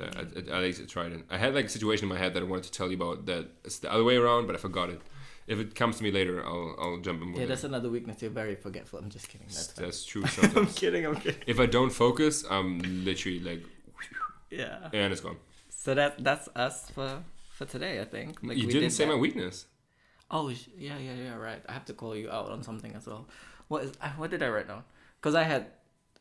[0.00, 0.20] Uh, I,
[0.52, 2.42] I, I like to try it I had like a situation in my head that
[2.42, 4.90] I wanted to tell you about that it's the other way around but I forgot
[4.90, 5.00] it
[5.46, 7.48] if it comes to me later I'll I'll jump in with yeah it.
[7.48, 10.24] that's another weakness you're very forgetful i'm just kidding that's, that's true
[10.56, 13.62] i'm kidding i'm kidding if I don't focus, I'm literally like,
[14.50, 15.36] yeah and it's gone.
[15.68, 18.38] So that that's us for for today, I think.
[18.42, 19.12] Like, you we didn't did say that.
[19.12, 19.66] my weakness.
[20.30, 21.34] Oh sh- yeah, yeah, yeah.
[21.36, 21.62] Right.
[21.68, 23.28] I have to call you out on something as well.
[23.68, 23.92] What is?
[24.16, 24.82] What did I write down?
[25.20, 25.66] Because I had,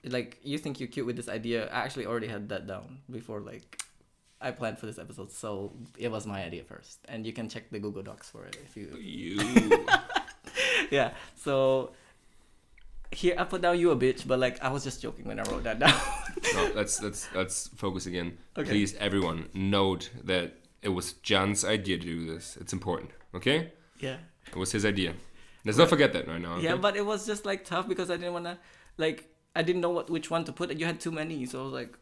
[0.05, 1.67] like, you think you're cute with this idea.
[1.67, 3.83] I actually already had that down before, like,
[4.43, 5.31] I planned for this episode.
[5.31, 8.57] So it was my idea first, and you can check the Google Docs for it
[8.65, 8.89] if you.
[8.99, 9.85] You.
[10.91, 11.11] yeah.
[11.35, 11.93] So
[13.11, 15.43] here I put down you a bitch, but like I was just joking when I
[15.43, 15.99] wrote that down.
[16.53, 18.37] No, let's let's let's focus again.
[18.57, 18.69] Okay.
[18.69, 22.57] Please, everyone, note that it was John's idea to do this.
[22.59, 23.11] It's important.
[23.33, 24.17] Okay, yeah.
[24.47, 25.13] it was his idea.
[25.65, 26.55] Let's not forget that right now.
[26.55, 26.65] Okay?
[26.65, 28.59] Yeah, but it was just like tough because I didn't wanna
[28.97, 30.71] like I didn't know what which one to put.
[30.71, 31.97] And you had too many, so I was like,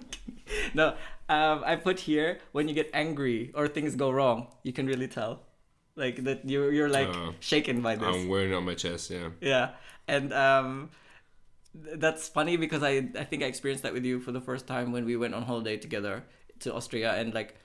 [0.74, 0.94] no.
[1.28, 5.08] Um, I put here when you get angry or things go wrong, you can really
[5.08, 5.40] tell,
[5.96, 8.16] like that you're you're like Uh, shaken by this.
[8.16, 9.10] I'm wearing it on my chest.
[9.10, 9.30] Yeah.
[9.40, 9.70] yeah,
[10.08, 10.90] and um,
[11.84, 14.66] th- that's funny because I I think I experienced that with you for the first
[14.66, 16.24] time when we went on holiday together
[16.60, 17.56] to Austria, and like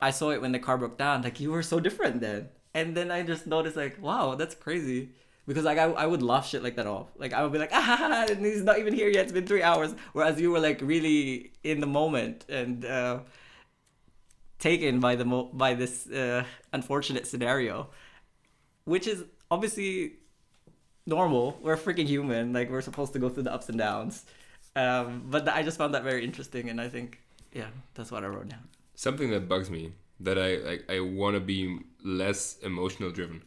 [0.00, 1.22] I saw it when the car broke down.
[1.22, 5.10] Like you were so different then, and then I just noticed like, wow, that's crazy.
[5.46, 7.06] Because like I, I would laugh shit like that off.
[7.16, 9.24] Like I would be like, ah, and he's not even here yet.
[9.24, 9.94] It's been three hours.
[10.12, 13.20] Whereas you were like really in the moment and uh,
[14.58, 17.88] taken by the mo- by this uh, unfortunate scenario,
[18.84, 20.14] which is obviously
[21.06, 21.58] normal.
[21.62, 22.52] We're freaking human.
[22.52, 24.24] Like we're supposed to go through the ups and downs.
[24.74, 27.20] Um, but I just found that very interesting, and I think
[27.52, 28.68] yeah, that's what I wrote down.
[28.94, 30.90] Something that bugs me that I like.
[30.90, 33.42] I want to be less emotional driven.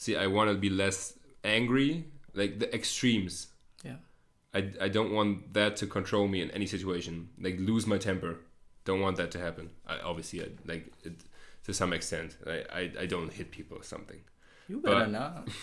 [0.00, 1.12] See, I want to be less
[1.44, 3.48] angry, like the extremes.
[3.84, 3.96] Yeah.
[4.54, 7.28] I, I don't want that to control me in any situation.
[7.38, 8.38] Like lose my temper.
[8.86, 9.68] Don't want that to happen.
[9.86, 11.20] I, obviously, I, like it,
[11.64, 14.20] to some extent, I, I, I don't hit people or something.
[14.68, 15.48] You better But- not.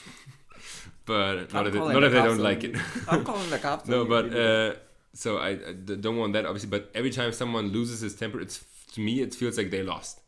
[1.05, 2.75] But not if it, not if they don't like it.
[3.07, 3.87] I'm calling the cops.
[3.93, 4.71] no, but if you do that.
[4.71, 4.79] uh,
[5.13, 6.69] so I don't want that obviously.
[6.69, 10.19] But every time someone loses his temper, it's to me it feels like they lost.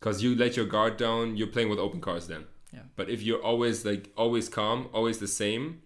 [0.00, 2.44] Cause you let your guard down, you're playing with open cards then.
[2.74, 2.80] Yeah.
[2.96, 5.82] But if you're always like always calm, always the same,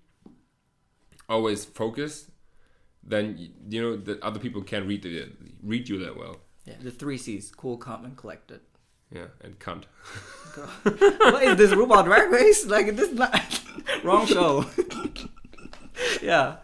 [1.29, 2.31] always focused,
[3.03, 5.31] then you know that other people can't read the,
[5.63, 6.39] read you that well.
[6.65, 8.61] yeah, the three C's: cool, calm, and collected.
[9.13, 9.85] Yeah, and cunt.
[11.33, 12.67] what is this RuPaul Drag Race?
[12.67, 13.61] Like this not
[14.05, 14.65] wrong show.
[16.23, 16.57] yeah.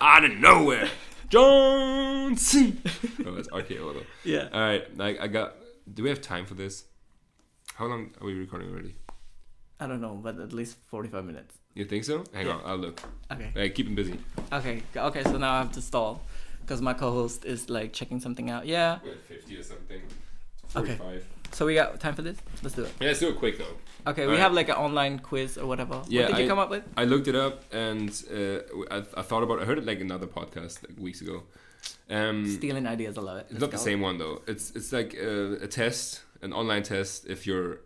[0.00, 0.88] Out of nowhere,
[1.30, 2.76] John C.
[3.24, 4.06] oh, that's RKO though.
[4.24, 4.48] Yeah.
[4.52, 5.54] All right, like I got.
[5.92, 6.84] Do we have time for this?
[7.80, 8.94] How long are we recording already?
[9.80, 11.54] I don't know, but at least forty-five minutes.
[11.72, 12.24] You think so?
[12.34, 12.52] Hang Yeah.
[12.56, 13.00] on, I'll look.
[13.32, 13.50] Okay.
[13.54, 14.18] Hey, keep him busy.
[14.52, 14.82] Okay.
[14.94, 15.22] Okay.
[15.24, 16.20] So now I have to stall
[16.60, 18.66] because my co-host is like checking something out.
[18.66, 18.98] Yeah.
[19.02, 20.02] We're at 50 or something.
[20.68, 20.82] 45.
[20.84, 20.96] Okay.
[20.98, 21.26] 45.
[21.52, 22.36] So we got time for this.
[22.62, 22.92] Let's do it.
[23.00, 23.74] Yeah, let's do it quick though.
[24.10, 24.22] Okay.
[24.26, 24.40] we Alright.
[24.40, 26.02] have like an online quiz or whatever.
[26.06, 26.84] Yeah, What did you come up with?
[26.98, 28.58] I looked it up and uh,
[28.90, 29.62] I, I thought about.
[29.62, 31.44] I heard it like another podcast like weeks ago.
[32.10, 33.16] Um, Stealing ideas.
[33.16, 33.46] I love it.
[33.48, 34.42] it's not the same one though.
[34.46, 37.26] It's it's like a, a test, an online test.
[37.26, 37.80] If your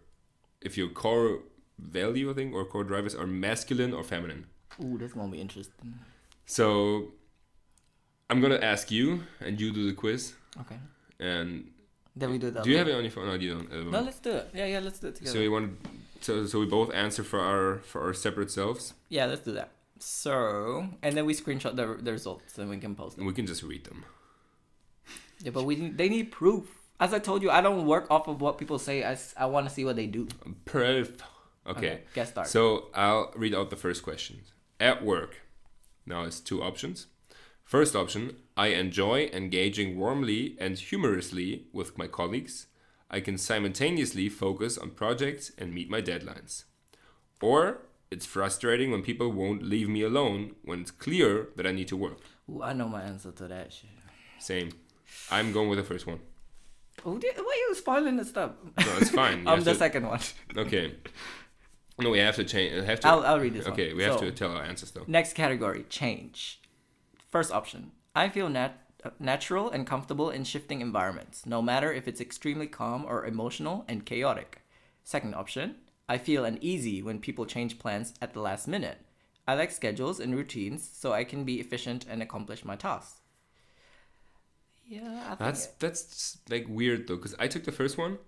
[0.60, 1.40] if your core
[1.78, 4.46] value, I think, or core drivers are masculine or feminine.
[4.82, 5.94] Ooh, this gonna be interesting.
[6.46, 7.12] So
[8.30, 10.34] I'm gonna ask you, and you do the quiz.
[10.60, 10.78] Okay.
[11.20, 11.70] And
[12.16, 12.64] Then we do that.
[12.64, 13.26] do you have it on your phone?
[13.26, 13.72] No, you don't.
[13.72, 14.50] Uh, No, let's do it.
[14.54, 15.32] Yeah, yeah, let's do it together.
[15.34, 15.78] so we want
[16.20, 19.70] so so we both answer for our for our separate selves, Yeah, let's do that.
[20.00, 23.22] So, and then we screenshot the, the results and we can post them.
[23.22, 24.04] and we can just read them.
[25.42, 26.64] Yeah, but we they need proof.
[27.00, 29.04] As I told you, I don't work off of what people say.
[29.04, 30.28] I, I want to see what they do.
[30.64, 31.20] Perf.
[31.66, 32.00] Okay.
[32.14, 32.50] get started.
[32.50, 34.40] So I'll read out the first question.
[34.78, 35.40] At work.
[36.06, 37.06] Now it's two options.
[37.64, 42.66] First option I enjoy engaging warmly and humorously with my colleagues.
[43.10, 46.64] I can simultaneously focus on projects and meet my deadlines.
[47.40, 51.88] Or it's frustrating when people won't leave me alone when it's clear that I need
[51.88, 52.18] to work.
[52.50, 53.90] Ooh, I know my answer to that shit.
[54.38, 54.70] Same.
[55.30, 56.20] I'm going with the first one.
[57.06, 58.52] Oh, di- why are you spoiling the stuff?
[58.78, 59.40] No, it's fine.
[59.44, 60.20] You I'm the to- second one.
[60.56, 60.94] Okay.
[61.98, 62.84] No, we have to change.
[62.84, 63.08] Have to.
[63.08, 63.96] I'll, I'll read this okay, one.
[63.98, 65.04] we have So, to tell our answers though.
[65.06, 66.60] Next category, change.
[67.30, 67.92] First option.
[68.16, 72.66] I feel nat- uh, natural and comfortable in shifting environments, no matter if it's extremely
[72.66, 74.62] calm or emotional and chaotic.
[75.04, 75.76] Second option.
[76.08, 78.98] I feel uneasy when people change plans at the last minute.
[79.46, 83.20] I like schedules and routines so I can be efficient and accomplish my tasks.
[84.86, 88.18] Yeah, I think That's that's like weird though, because I took the first one.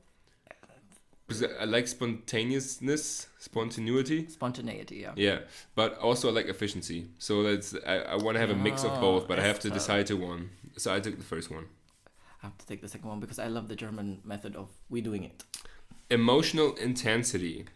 [1.26, 4.28] Because I like spontaneousness, spontaneity.
[4.28, 5.12] spontaneity, yeah.
[5.16, 5.38] Yeah,
[5.74, 7.08] but also I like efficiency.
[7.18, 9.58] So that's I, I want to have a mix of ah, both, but I have
[9.60, 10.50] to decide to one.
[10.76, 11.66] So I took the first one.
[12.42, 15.00] I have to take the second one because I love the German method of we
[15.00, 15.42] doing it.
[16.10, 17.66] Emotional intensity.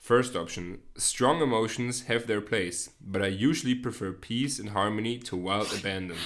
[0.00, 5.36] First option: strong emotions have their place, but I usually prefer peace and harmony to
[5.36, 6.18] wild abandon.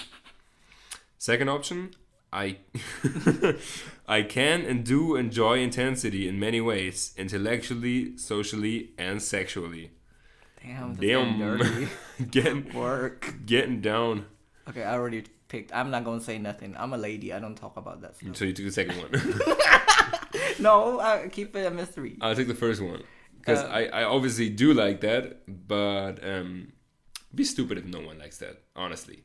[1.19, 1.91] Second option:
[2.33, 2.59] I
[4.09, 9.91] I can and do enjoy intensity in many ways, intellectually, socially, and sexually.
[10.63, 11.39] Damn, that's Damn.
[11.39, 11.89] Dirty.
[12.31, 13.35] Getting Work.
[13.47, 14.27] getting down.
[14.69, 15.73] Okay, I already picked.
[15.75, 16.75] I'm not gonna say nothing.
[16.77, 17.33] I'm a lady.
[17.33, 18.37] I don't talk about that stuff.
[18.37, 19.11] So you took the second one.
[20.59, 22.17] no, I keep it a mystery.
[22.21, 23.03] I'll take the first one.
[23.39, 26.73] because Uh, I, I obviously do like that, but um,
[27.35, 28.63] be stupid if no one likes that.
[28.77, 29.25] Honestly,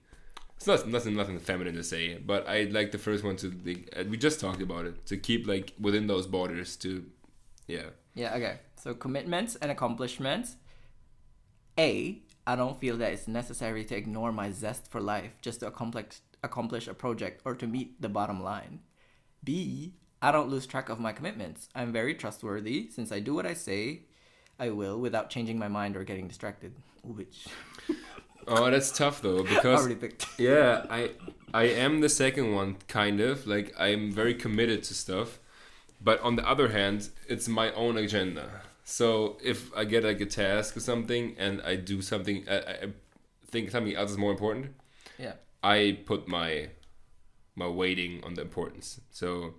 [0.57, 3.93] it's not nothing nothing feminine to say, but I'd like the first one to like,
[3.97, 7.05] uh, we just talked about it to keep like within those borders to,
[7.67, 7.89] yeah.
[8.15, 8.59] Yeah, okay.
[8.75, 10.55] So commitments and accomplishments.
[11.77, 15.67] A, I don't feel that it's necessary to ignore my zest for life just to
[15.67, 18.81] accomplish accomplish a project or to meet the bottom line.
[19.43, 21.67] B, I don't lose track of my commitments.
[21.73, 24.03] I'm very trustworthy since I do what I say
[24.59, 26.73] I will without changing my mind or getting distracted.
[27.03, 27.47] Which
[28.47, 30.27] Oh, that's tough though I because already picked.
[30.39, 31.11] yeah, I
[31.53, 35.39] I am the second one kind of like I'm very committed to stuff,
[36.01, 38.61] but on the other hand, it's my own agenda.
[38.83, 42.87] So if I get like a task or something and I do something, I, I
[43.49, 44.73] think something else is more important.
[45.17, 45.33] Yeah.
[45.63, 46.69] I put my
[47.55, 48.99] my weighting on the importance.
[49.11, 49.53] So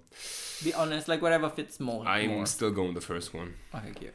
[0.62, 2.04] Be honest, like whatever fits more.
[2.06, 2.46] I'm more.
[2.46, 3.54] still going the first one.
[3.74, 4.14] Okay, cute.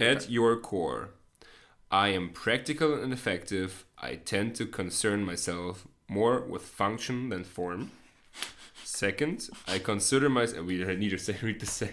[0.00, 1.10] At your core,
[1.90, 3.84] I am practical and effective.
[4.00, 7.90] I tend to concern myself more with function than form.
[8.84, 10.66] Second, I consider myself.
[10.66, 11.92] We need to say read the say.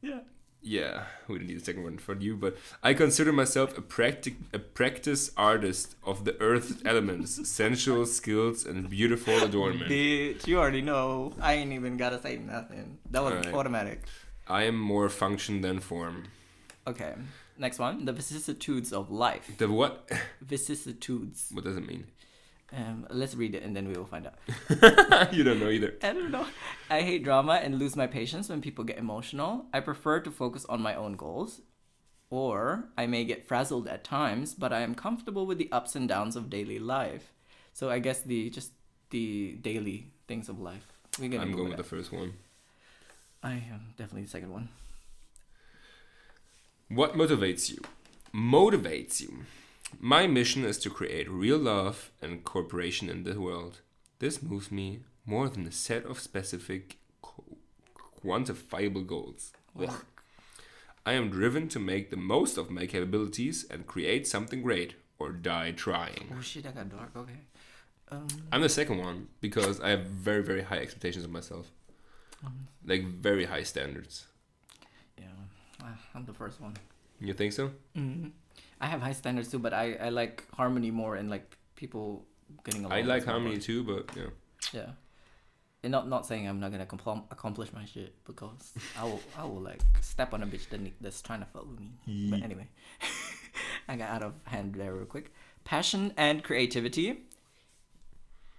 [0.00, 0.20] Yeah.
[0.66, 4.36] Yeah, we don't need a second one for you, but I consider myself a practic
[4.54, 9.90] a practice artist of the earth elements, sensual skills, and beautiful adornment.
[9.90, 11.34] Bitch, you already know.
[11.38, 12.96] I ain't even gotta say nothing.
[13.10, 13.54] That was Alright.
[13.54, 14.04] automatic.
[14.48, 16.24] I am more function than form.
[16.86, 17.12] Okay.
[17.58, 18.04] Next one.
[18.04, 19.50] The vicissitudes of life.
[19.58, 20.10] The what?
[20.40, 21.50] Vicissitudes.
[21.52, 22.06] What does it mean?
[22.72, 24.38] Um, let's read it and then we will find out.
[25.32, 25.94] you don't know either.
[26.02, 26.46] I don't know.
[26.90, 29.66] I hate drama and lose my patience when people get emotional.
[29.72, 31.60] I prefer to focus on my own goals.
[32.30, 36.08] Or I may get frazzled at times, but I am comfortable with the ups and
[36.08, 37.32] downs of daily life.
[37.72, 38.72] So I guess the just
[39.10, 40.92] the daily things of life.
[41.20, 42.34] We're gonna I'm go going with with the first one.
[43.42, 44.68] I am definitely the second one.
[46.94, 47.78] What motivates you?
[48.32, 49.46] Motivates you.
[49.98, 53.80] My mission is to create real love and cooperation in the world.
[54.20, 56.98] This moves me more than a set of specific,
[58.24, 59.52] quantifiable goals.
[61.04, 65.32] I am driven to make the most of my capabilities and create something great or
[65.32, 66.32] die trying.
[66.32, 67.10] Oh shit, that got dark.
[67.16, 67.40] Okay.
[68.12, 71.72] Um, I'm the second one because I have very, very high expectations of myself.
[72.86, 74.26] Like, very high standards.
[75.84, 76.74] Yeah, Ah, I'm the first one.
[77.20, 77.70] You think so?
[77.94, 78.28] hmm
[78.80, 82.24] I have high standards too, but I, I like harmony more and like people
[82.64, 82.92] getting along.
[82.98, 84.30] I like That's more harmony too, but yeah.
[84.72, 84.90] Yeah.
[85.82, 89.44] And not not saying I'm not gonna compl- accomplish my shit because I will I
[89.44, 91.92] will like step on a bitch that that's trying to fuck with me.
[92.30, 92.68] But anyway,
[93.88, 95.32] I got out of hand there real quick.
[95.64, 97.24] Passion and creativity.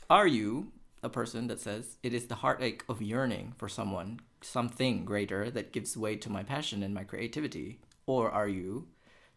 [0.09, 0.71] Are you
[1.01, 5.71] a person that says it is the heartache of yearning for someone, something greater that
[5.71, 8.87] gives way to my passion and my creativity, or are you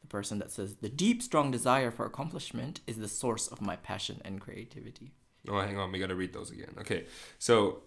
[0.00, 3.76] the person that says the deep, strong desire for accomplishment is the source of my
[3.76, 5.12] passion and creativity?
[5.48, 6.74] Oh, hang on, we gotta read those again.
[6.78, 7.06] Okay,
[7.38, 7.82] so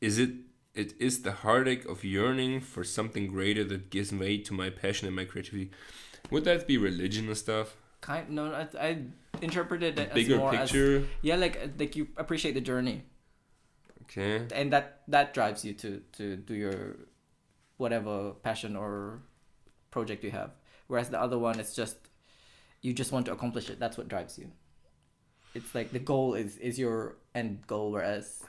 [0.00, 0.30] is it
[0.74, 5.06] it is the heartache of yearning for something greater that gives way to my passion
[5.06, 5.70] and my creativity?
[6.30, 7.76] Would that be religion and stuff?
[8.00, 8.98] kind no I, I
[9.42, 10.98] interpreted it as Bigger more picture.
[10.98, 13.02] as yeah like uh, like you appreciate the journey
[14.08, 14.46] Okay.
[14.54, 16.96] and that that drives you to to do your
[17.76, 19.20] whatever passion or
[19.90, 20.50] project you have.
[20.86, 21.96] Whereas the other one is just
[22.80, 23.78] you just want to accomplish it.
[23.78, 24.50] That's what drives you.
[25.54, 28.42] It's like the goal is is your end goal whereas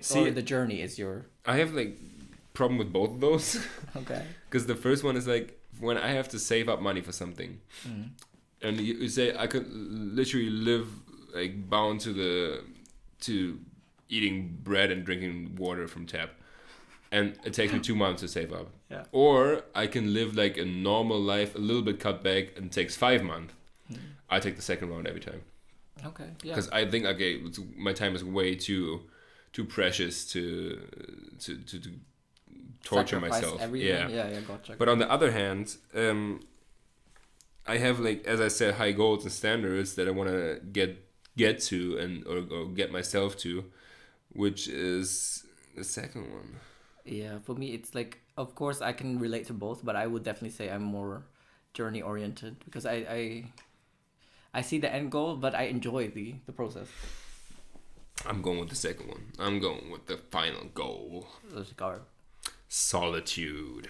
[0.00, 1.98] See- the journey is your I have like
[2.52, 3.58] problem with both of those.
[3.96, 4.22] Okay.
[4.50, 7.60] Because the first one is like when I have to save up money for something,
[7.86, 8.10] mm.
[8.62, 10.88] and you, you say I could literally live
[11.34, 12.62] like bound to the
[13.22, 13.58] to
[14.08, 16.30] eating bread and drinking water from tap,
[17.10, 18.68] and it takes me two months to save up.
[18.90, 19.04] Yeah.
[19.12, 22.72] Or I can live like a normal life, a little bit cut back, and it
[22.72, 23.54] takes five months.
[24.30, 25.42] I take the second round every time
[26.04, 29.02] okay yeah because I think okay, it's, my time is way too
[29.52, 30.80] too precious to
[31.40, 31.90] to to, to
[32.82, 33.60] torture Sacrifice myself.
[33.60, 33.88] everything.
[33.88, 34.08] Yeah.
[34.08, 36.40] yeah yeah gotcha But on the other hand, um,
[37.66, 41.02] I have like as I said, high goals and standards that I want to get
[41.36, 43.64] get to and or, or get myself to,
[44.34, 45.44] which is
[45.76, 46.56] the second one.
[47.04, 50.22] Yeah, for me, it's like, of course, I can relate to both, but I would
[50.24, 51.24] definitely say I'm more
[51.74, 53.44] journey oriented because I, I,
[54.54, 56.88] I see the end goal, but I enjoy the the process.
[58.26, 59.32] I'm going with the second one.
[59.38, 61.26] I'm going with the final goal.
[61.52, 62.00] Let's go.
[62.68, 63.88] Solitude.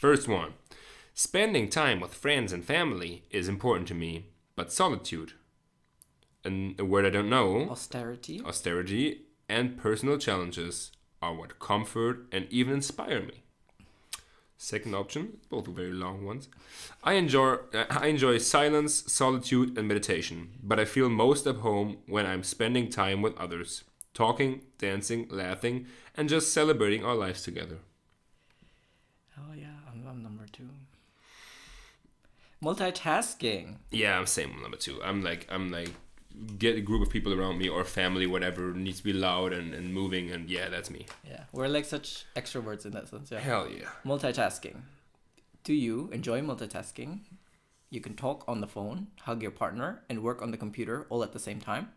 [0.00, 0.54] First one.
[1.12, 5.32] Spending time with friends and family is important to me, but solitude,
[6.44, 8.40] and a word I don't know, Austerity.
[8.44, 13.42] austerity, and personal challenges are what comfort and even inspire me.
[14.56, 16.48] Second option, both very long ones.
[17.04, 21.98] I enjoy uh, I enjoy silence, solitude, and meditation, but I feel most at home
[22.06, 23.84] when I'm spending time with others,
[24.14, 25.86] talking, dancing, laughing,
[26.16, 27.78] and just celebrating our lives together.
[29.38, 30.70] Oh yeah, I'm, I'm number two.
[32.60, 33.76] Multitasking.
[33.92, 35.00] Yeah, I'm same number two.
[35.04, 35.92] I'm like I'm like
[36.58, 39.74] get a group of people around me or family, whatever needs to be loud and,
[39.74, 41.06] and moving, and yeah, that's me.
[41.28, 43.30] Yeah, we're like such extroverts in that sense.
[43.30, 43.40] Yeah.
[43.40, 43.88] Hell yeah.
[44.04, 44.82] Multitasking.
[45.64, 47.20] Do you enjoy multitasking?
[47.90, 51.22] You can talk on the phone, hug your partner, and work on the computer all
[51.22, 51.90] at the same time.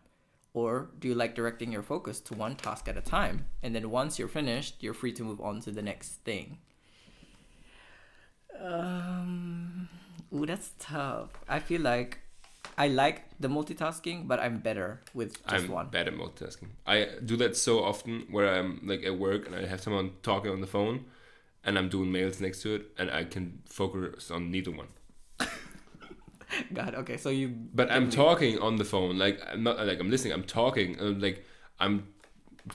[0.54, 3.46] Or do you like directing your focus to one task at a time?
[3.62, 6.58] And then once you're finished, you're free to move on to the next thing.
[8.60, 9.88] Um,
[10.34, 11.30] ooh, that's tough.
[11.48, 12.21] I feel like
[12.78, 15.88] I like the multitasking, but I'm better with just I'm one.
[15.88, 16.68] bad at multitasking.
[16.86, 20.50] I do that so often where I'm like at work and I have someone talking
[20.50, 21.04] on the phone
[21.64, 24.88] and I'm doing mails next to it and I can focus on neither one.
[26.72, 27.48] God, okay, so you.
[27.48, 30.32] But I'm talking on the phone, like I'm not like I'm listening.
[30.32, 31.44] I'm talking, and like
[31.80, 32.08] I'm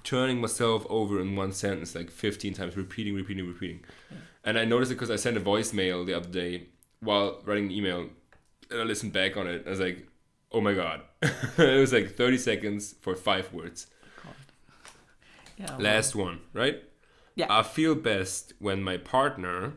[0.03, 3.83] turning myself over in one sentence like 15 times, repeating, repeating, repeating.
[4.43, 6.67] And I noticed it because I sent a voicemail the other day
[7.01, 8.09] while writing an email,
[8.71, 9.63] and I listened back on it.
[9.65, 10.07] I was like,
[10.51, 13.87] oh my god, it was like 30 seconds for five words.
[15.57, 15.71] Yeah.
[15.71, 16.83] well, Last one, right?
[17.35, 17.47] Yeah.
[17.49, 19.73] I feel best when my partner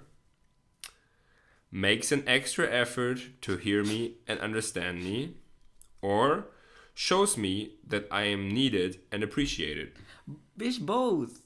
[1.70, 5.36] makes an extra effort to hear me and understand me,
[6.02, 6.46] or
[6.94, 9.92] shows me that I am needed and appreciated.
[10.58, 11.42] Bitch, both.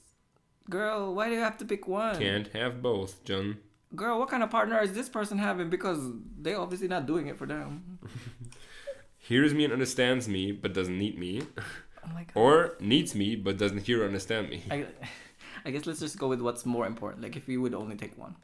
[0.71, 2.19] Girl, why do you have to pick one?
[2.19, 3.59] Can't have both, John.
[3.95, 5.71] Girl, what kind of partner is this person having?
[5.71, 6.01] Because
[6.41, 7.99] they obviously not doing it for them.
[9.19, 12.33] Hears me and understands me, but doesn't need me, Oh my god.
[12.35, 14.63] or needs me but doesn't hear or understand me.
[14.71, 14.87] I,
[15.65, 17.23] I guess let's just go with what's more important.
[17.23, 18.35] Like if you would only take one.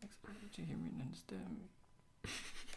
[0.00, 2.30] Did you hear me and understand me?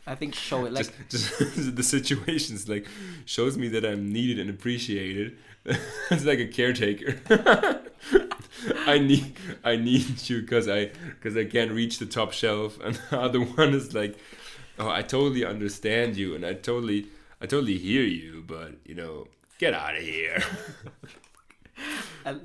[0.08, 2.88] I think show it like just, just the situations like
[3.26, 5.38] shows me that I'm needed and appreciated.
[5.66, 7.20] it's like a caretaker.
[8.86, 9.34] I need
[9.64, 10.86] I need you because I
[11.20, 14.18] because I can't reach the top shelf, and the other one is like,
[14.80, 17.08] oh, I totally understand you, and I totally
[17.42, 20.44] I totally hear you, but you know, get out of here.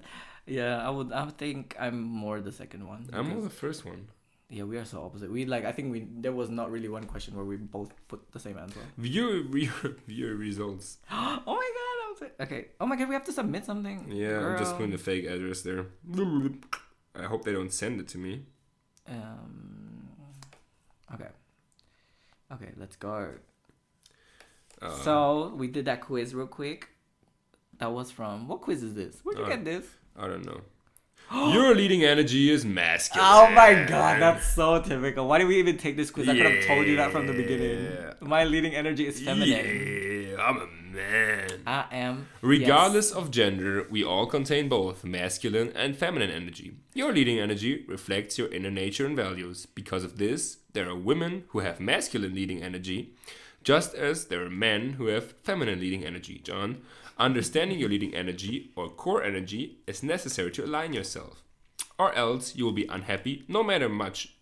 [0.48, 3.08] Yeah, I would I would think I'm more the second one.
[3.12, 4.06] I'm because- the first one.
[4.48, 5.30] Yeah, we are so opposite.
[5.30, 8.30] We like I think we there was not really one question where we both put
[8.32, 8.80] the same answer.
[8.98, 10.98] Viewer viewer viewer results.
[11.10, 12.66] oh my god, I was okay.
[12.80, 14.10] Oh my god, we have to submit something.
[14.10, 15.86] Yeah, I'm just putting the fake address there.
[17.14, 18.42] I hope they don't send it to me.
[19.08, 20.08] Um.
[21.14, 21.28] Okay.
[22.52, 23.30] Okay, let's go.
[24.80, 26.88] Uh, so we did that quiz real quick.
[27.78, 29.20] That was from what quiz is this?
[29.22, 29.86] Where'd you Uh, get this?
[30.16, 30.60] I don't know.
[31.34, 33.26] Your leading energy is masculine.
[33.28, 35.26] Oh my god, that's so typical.
[35.26, 36.28] Why did we even take this quiz?
[36.28, 37.88] I could have told you that from the beginning.
[38.20, 40.30] My leading energy is feminine.
[40.30, 41.50] Yeah, I'm a man.
[41.66, 42.28] I am.
[42.42, 46.76] Regardless of gender, we all contain both masculine and feminine energy.
[46.94, 49.66] Your leading energy reflects your inner nature and values.
[49.66, 53.14] Because of this, there are women who have masculine leading energy,
[53.64, 56.40] just as there are men who have feminine leading energy.
[56.44, 56.82] John,
[57.18, 61.42] understanding your leading energy or core energy is necessary to align yourself,
[61.98, 64.34] or else you will be unhappy no matter much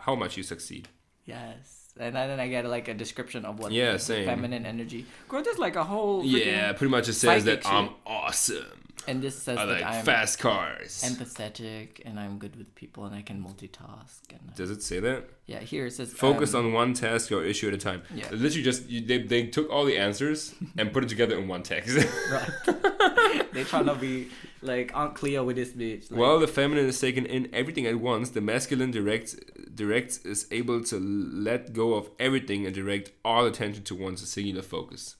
[0.00, 0.88] how much you succeed.
[1.24, 1.92] Yes.
[1.98, 4.24] And then I get like a description of what Yeah, same.
[4.24, 5.04] feminine energy.
[5.28, 8.87] Girl, there's like a whole Yeah, pretty much it says that psychic I'm awesome.
[9.08, 11.02] And this says I that like I'm fast cars.
[11.08, 15.24] empathetic and I'm good with people and I can multitask and Does it say that?
[15.46, 18.02] yeah, here it says Focus um, on one task or issue at a time.
[18.14, 18.26] Yeah.
[18.30, 21.62] Literally, just you, they, they took all the answers and put it together in one
[21.62, 21.96] text.
[22.30, 22.50] Right.
[23.52, 24.28] they trying to be
[24.60, 26.10] like Aunt Cleo with this bitch.
[26.10, 29.36] Like, While the feminine is taking in everything at once, the masculine directs
[29.74, 34.62] directs is able to let go of everything and direct all attention to one singular
[34.62, 35.16] focus.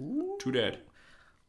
[0.00, 0.78] ooh, True that.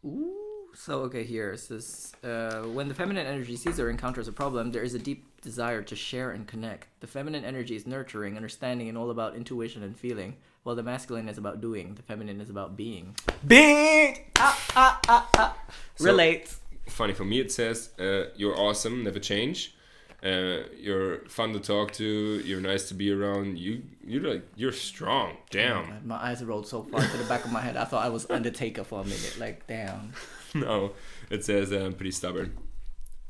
[0.06, 0.36] ooh.
[0.80, 4.72] So okay, here it says uh, when the feminine energy sees or encounters a problem,
[4.72, 6.88] there is a deep desire to share and connect.
[7.02, 11.28] The feminine energy is nurturing, understanding, and all about intuition and feeling, while the masculine
[11.28, 11.96] is about doing.
[11.96, 13.14] The feminine is about being.
[13.46, 14.20] Being.
[14.38, 15.58] Ah ah ah ah.
[15.98, 16.56] So- Relate.
[16.88, 19.76] Funny for me, it says uh, you're awesome, never change.
[20.24, 22.06] Uh, you're fun to talk to.
[22.46, 23.60] You're nice to be around.
[23.60, 25.36] You you're like you're strong.
[25.50, 25.88] Damn.
[25.88, 27.76] God, my eyes rolled so far to the back of my head.
[27.76, 29.36] I thought I was Undertaker for a minute.
[29.38, 30.14] Like, damn.
[30.54, 30.94] no,
[31.30, 32.58] it says uh, I'm pretty stubborn.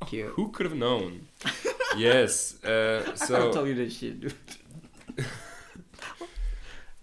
[0.06, 0.30] Cute.
[0.36, 1.28] Who could have known?
[1.98, 2.64] yes.
[2.64, 4.34] Uh, I could so told you this shit, dude.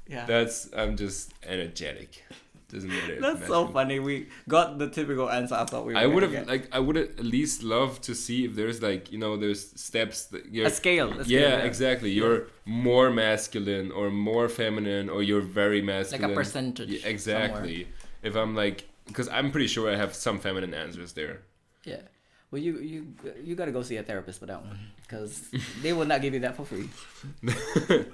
[0.08, 0.24] yeah.
[0.24, 2.24] that's I'm just energetic.
[2.70, 3.20] doesn't matter.
[3.20, 3.98] That's so funny.
[3.98, 6.96] We got the typical answer I thought we were I would have like I would
[6.96, 10.70] at least love to see if there's like you know there's steps that you're a
[10.70, 11.12] scale.
[11.12, 12.10] a scale, yeah, exactly.
[12.10, 16.22] You're more masculine or more feminine or you're very masculine.
[16.22, 16.88] Like a percentage.
[16.88, 17.88] Yeah, exactly.
[18.22, 21.42] If I'm like, because I'm pretty sure I have some feminine answers there.
[21.84, 22.00] Yeah.
[22.50, 25.48] Well, you you you gotta go see a therapist for that one because
[25.82, 26.88] they will not give you that for free.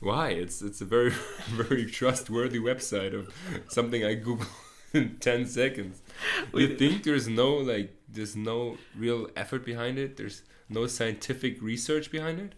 [0.00, 0.30] Why?
[0.30, 1.10] It's it's a very
[1.48, 3.32] very trustworthy website of
[3.68, 4.46] something I Google
[4.94, 6.00] in ten seconds.
[6.54, 10.16] You think there's no like there's no real effort behind it?
[10.16, 12.54] There's no scientific research behind it?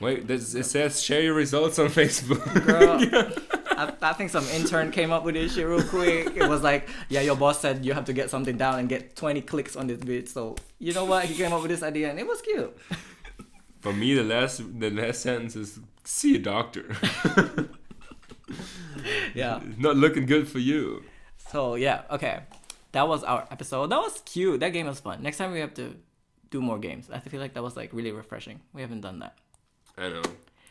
[0.00, 2.42] Wait, this, it says share your results on Facebook.
[2.64, 3.32] Girl,
[3.76, 6.36] I, I think some intern came up with this shit real quick.
[6.36, 9.16] It was like, yeah, your boss said you have to get something down and get
[9.16, 10.28] 20 clicks on this bitch.
[10.28, 11.26] So you know what?
[11.26, 12.76] He came up with this idea and it was cute.
[13.80, 16.96] For me, the last the last sentence is see a doctor.
[19.34, 19.60] Yeah.
[19.78, 21.04] Not looking good for you.
[21.50, 22.40] So yeah, okay.
[22.92, 23.90] That was our episode.
[23.90, 24.60] That was cute.
[24.60, 25.22] That game was fun.
[25.22, 25.94] Next time we have to
[26.50, 27.08] do more games.
[27.12, 28.60] I feel like that was like really refreshing.
[28.72, 29.36] We haven't done that.
[29.98, 30.22] I know.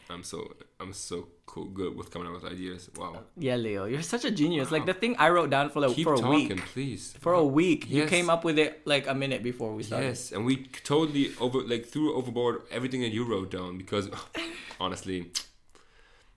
[0.09, 2.89] I'm so I'm so cool good with coming up with ideas.
[2.95, 3.23] Wow.
[3.37, 4.71] Yeah, Leo, you're such a genius.
[4.71, 6.65] Like the thing I wrote down for like Keep for a talking, week.
[6.67, 7.13] please.
[7.19, 10.07] For a week, you came up with it like a minute before we started.
[10.07, 14.09] Yes, and we totally over like threw overboard everything that you wrote down because
[14.79, 15.31] honestly,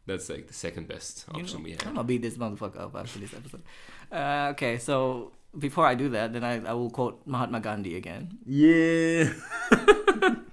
[0.07, 1.87] that's like the second best You option know, we have.
[1.87, 3.63] I'm gonna beat this motherfucker up after this episode.
[4.11, 8.39] Uh, okay, so before I do that, then I, I will quote Mahatma Gandhi again.
[8.47, 9.33] Yeah.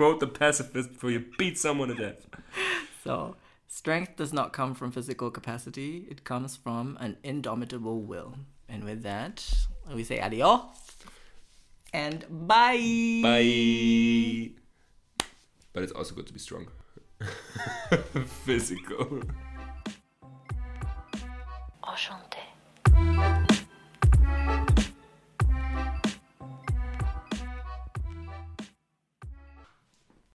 [0.00, 2.26] Quote the pacifist before you beat someone to death.
[3.04, 3.36] So,
[3.68, 8.36] strength does not come from physical capacity, it comes from an indomitable will.
[8.66, 9.46] And with that,
[9.94, 10.62] we say adios
[11.92, 13.20] and bye.
[13.22, 14.52] Bye.
[15.74, 16.68] But it's also good to be strong.
[18.46, 19.20] Physical.
[21.84, 22.49] Enchanté.